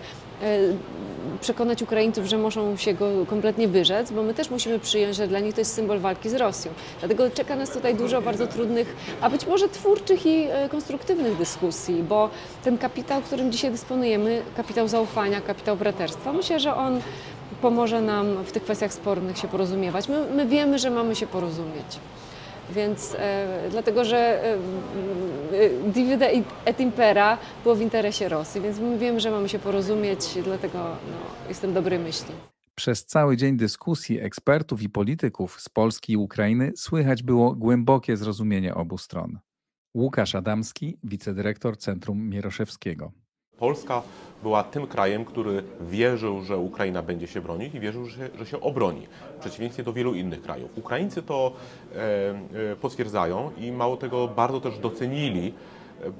przekonać 1.41 1.83
Ukraińców, 1.83 2.27
że 2.27 2.39
muszą 2.39 2.77
się 2.77 2.95
go 2.95 3.27
kompletnie 3.27 3.69
wyrzec, 3.69 4.11
bo 4.11 4.23
my 4.23 4.35
też 4.35 4.51
musimy 4.51 4.79
przyjąć, 4.79 5.17
że 5.17 5.29
dla 5.29 5.41
nich 5.41 5.55
to 5.55 5.61
jest 5.61 5.75
symbol 5.75 5.99
walki 5.99 6.29
z 6.29 6.35
Rosją. 6.35 6.73
Dlatego 6.99 7.31
czeka 7.31 7.57
nas 7.57 7.71
tutaj 7.71 7.95
dużo 7.95 8.23
bardzo 8.23 8.47
trudnych, 8.47 8.97
a 9.21 9.31
być 9.31 9.47
może 9.47 9.69
twórczych 9.69 10.27
i 10.27 10.47
e, 10.51 10.69
konstruktywnych 10.69 11.37
dyskusji, 11.37 12.03
bo 12.03 12.31
ten 12.65 12.79
kapitał, 12.79 13.21
którym 13.21 13.53
dzisiaj 13.53 13.71
dysponujemy, 13.71 14.43
kapitał 14.57 14.89
zaufania, 14.89 15.41
kapitał 15.41 15.77
braterstwa, 15.77 16.33
myślę, 16.33 16.61
że 16.61 16.75
on 16.75 17.01
pomoże 17.63 18.03
nam 18.03 18.45
w 18.45 18.53
tych 18.53 18.63
kwestiach 18.63 18.93
spornych 18.93 19.39
się 19.39 19.49
porozumiewać. 19.49 20.09
My, 20.09 20.27
my 20.35 20.47
wiemy, 20.47 20.79
że 20.79 20.91
mamy 20.91 21.17
się 21.17 21.27
porozumieć. 21.27 22.01
Więc 22.75 23.17
e, 23.19 23.69
dlatego, 23.71 24.05
że 24.05 24.19
e, 24.19 24.55
e, 24.55 25.91
divide 25.93 26.31
et 26.65 26.81
impera 26.81 27.39
było 27.63 27.75
w 27.75 27.81
interesie 27.81 28.29
Rosji, 28.29 28.61
więc 28.61 28.79
my 28.79 28.99
wiemy, 28.99 29.21
że 29.21 29.31
mamy 29.31 29.49
się 29.49 29.59
porozumieć, 29.59 30.21
dlatego 30.45 30.79
no, 30.79 31.49
jestem 31.49 31.75
dobrej 31.75 31.99
myśli. 31.99 32.35
Przez 32.75 33.07
cały 33.07 33.37
dzień 33.37 33.57
dyskusji 33.57 34.21
ekspertów 34.21 34.83
i 34.83 34.89
polityków 34.89 35.61
z 35.61 35.69
Polski 35.69 36.13
i 36.13 36.17
Ukrainy 36.17 36.73
słychać 36.77 37.23
było 37.23 37.55
głębokie 37.55 38.17
zrozumienie 38.17 38.75
obu 38.75 38.99
stron. 38.99 39.39
Łukasz 39.95 40.35
Adamski, 40.35 40.99
wicedyrektor 41.05 41.79
Centrum 41.79 42.29
Mieroszewskiego. 42.29 43.13
Polska 43.61 44.03
była 44.43 44.63
tym 44.63 44.87
krajem, 44.87 45.25
który 45.25 45.63
wierzył, 45.81 46.43
że 46.43 46.59
Ukraina 46.59 47.03
będzie 47.03 47.27
się 47.27 47.41
bronić 47.41 47.75
i 47.75 47.81
wierzył, 47.81 48.07
że 48.07 48.17
się, 48.17 48.29
że 48.39 48.47
się 48.47 48.61
obroni, 48.61 49.07
w 49.37 49.41
przeciwieństwie 49.41 49.83
do 49.83 49.93
wielu 49.93 50.15
innych 50.15 50.43
krajów. 50.43 50.71
Ukraińcy 50.79 51.23
to 51.23 51.53
e, 51.95 51.99
e, 52.73 52.77
potwierdzają 52.77 53.51
i 53.59 53.73
mało 53.73 53.97
tego 53.97 54.29
bardzo 54.29 54.61
też 54.61 54.79
docenili, 54.79 55.55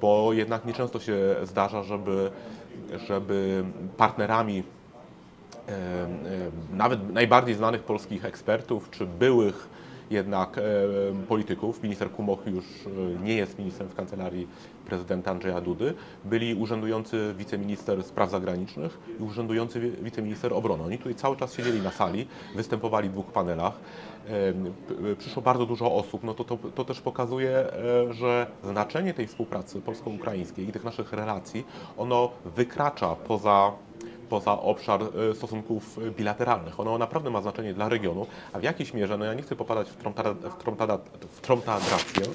bo 0.01 0.33
jednak 0.33 0.65
nieczęsto 0.65 0.99
się 0.99 1.35
zdarza, 1.43 1.83
żeby, 1.83 2.31
żeby 3.07 3.63
partnerami 3.97 4.63
e, 5.67 5.71
e, 5.71 6.07
nawet 6.73 7.13
najbardziej 7.13 7.55
znanych 7.55 7.83
polskich 7.83 8.25
ekspertów, 8.25 8.89
czy 8.89 9.05
byłych 9.05 9.69
jednak 10.11 10.57
e, 10.57 10.61
polityków, 11.27 11.83
minister 11.83 12.11
Kumoch 12.11 12.39
już 12.47 12.65
e, 12.65 13.23
nie 13.23 13.35
jest 13.35 13.59
ministrem 13.59 13.89
w 13.89 13.95
kancelarii 13.95 14.47
prezydenta 14.85 15.31
Andrzeja 15.31 15.61
Dudy, 15.61 15.93
byli 16.25 16.55
urzędujący 16.55 17.33
wiceminister 17.37 18.03
spraw 18.03 18.29
zagranicznych 18.31 18.99
i 19.19 19.23
urzędujący 19.23 19.79
wi- 19.79 19.91
wiceminister 20.03 20.53
obrony. 20.53 20.83
Oni 20.83 20.97
tutaj 20.97 21.15
cały 21.15 21.37
czas 21.37 21.53
siedzieli 21.53 21.81
na 21.81 21.91
sali, 21.91 22.27
występowali 22.55 23.09
w 23.09 23.11
dwóch 23.11 23.25
panelach. 23.31 23.73
E, 24.27 25.15
Przyszło 25.15 25.41
bardzo 25.41 25.65
dużo 25.65 25.95
osób, 25.95 26.23
no 26.23 26.33
to, 26.33 26.43
to, 26.43 26.57
to 26.75 26.85
też 26.85 27.01
pokazuje, 27.01 27.65
że 28.11 28.47
znaczenie 28.63 29.13
tej 29.13 29.27
współpracy 29.27 29.81
polsko-ukraińskiej 29.81 30.69
i 30.69 30.71
tych 30.71 30.83
naszych 30.83 31.13
relacji, 31.13 31.63
ono 31.97 32.29
wykracza 32.55 33.15
poza 33.15 33.71
poza 34.31 34.61
obszar 34.61 35.01
e, 35.01 35.35
stosunków 35.35 35.99
bilateralnych. 36.17 36.79
Ono 36.79 36.97
naprawdę 36.97 37.29
ma 37.29 37.41
znaczenie 37.41 37.73
dla 37.73 37.89
regionu, 37.89 38.27
a 38.53 38.59
w 38.59 38.63
jakiejś 38.63 38.93
mierze, 38.93 39.17
no 39.17 39.25
ja 39.25 39.33
nie 39.33 39.41
chcę 39.41 39.55
popadać 39.55 39.89
w, 39.89 39.95
tromtada, 39.95 40.97
w, 41.29 41.41
tromtadrację, 41.41 42.25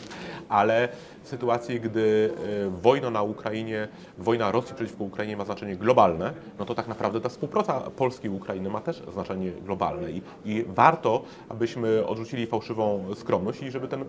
ale 0.49 0.89
sytuacji, 1.29 1.81
gdy 1.81 2.31
e, 2.67 2.71
wojna 2.83 3.11
na 3.11 3.23
Ukrainie, 3.23 3.89
wojna 4.19 4.53
Rosji 4.53 4.75
przeciwko 4.75 5.05
Ukrainie 5.05 5.37
ma 5.37 5.45
znaczenie 5.45 5.77
globalne, 5.77 6.33
no 6.59 6.65
to 6.65 6.75
tak 6.75 6.89
naprawdę 6.89 7.21
ta 7.21 7.29
współpraca 7.29 7.81
Polski 7.81 8.27
i 8.27 8.31
Ukrainy 8.31 8.71
ma 8.71 8.81
też 8.81 9.03
znaczenie 9.13 9.51
globalne 9.51 10.11
i, 10.11 10.23
i 10.45 10.65
warto, 10.69 11.23
abyśmy 11.49 12.07
odrzucili 12.07 12.47
fałszywą 12.47 13.15
skromność 13.15 13.63
i 13.63 13.71
żeby 13.71 13.89
ten, 13.89 14.05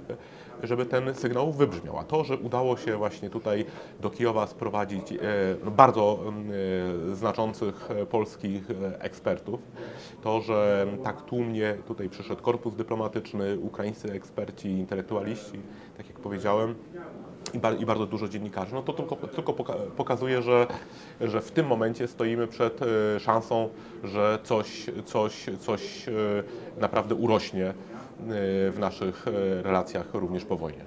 żeby 0.63 0.85
ten 0.85 1.15
sygnał 1.15 1.51
wybrzmiał. 1.51 1.97
A 1.97 2.03
to, 2.03 2.23
że 2.23 2.37
udało 2.37 2.77
się 2.77 2.97
właśnie 2.97 3.29
tutaj 3.29 3.65
do 3.99 4.09
Kijowa 4.09 4.47
sprowadzić 4.47 5.11
e, 5.11 5.17
no, 5.65 5.71
bardzo 5.71 6.19
e, 7.11 7.15
znaczących 7.15 7.89
polskich 8.09 8.63
ekspertów, 8.99 9.59
to, 10.23 10.41
że 10.41 10.87
tak 11.03 11.21
tłumnie 11.21 11.77
tutaj 11.87 12.09
przyszedł 12.09 12.41
korpus 12.41 12.75
dyplomatyczny, 12.75 13.59
ukraińscy 13.59 14.11
eksperci, 14.11 14.69
intelektualiści, 14.69 15.59
tak 15.97 16.07
jak 16.07 16.19
powiedziałem, 16.19 16.75
i, 17.53 17.59
bar, 17.59 17.79
i 17.79 17.85
bardzo 17.85 18.05
dużo 18.05 18.27
dziennikarzy, 18.27 18.73
no 18.73 18.81
to 18.81 18.93
tylko, 18.93 19.15
tylko 19.15 19.53
poka 19.53 19.73
pokazuje, 19.97 20.41
że, 20.41 20.67
że 21.21 21.41
w 21.41 21.51
tym 21.51 21.67
momencie 21.67 22.07
stoimy 22.07 22.47
przed 22.47 22.81
y, 22.81 23.19
szansą, 23.19 23.69
że 24.03 24.39
coś, 24.43 24.85
coś, 25.05 25.45
coś 25.59 26.07
y, 26.07 26.43
naprawdę 26.77 27.15
urośnie 27.15 27.69
y, 27.69 27.73
w 28.71 28.77
naszych 28.79 29.25
relacjach 29.63 30.13
również 30.13 30.45
po 30.45 30.57
wojnie. 30.57 30.81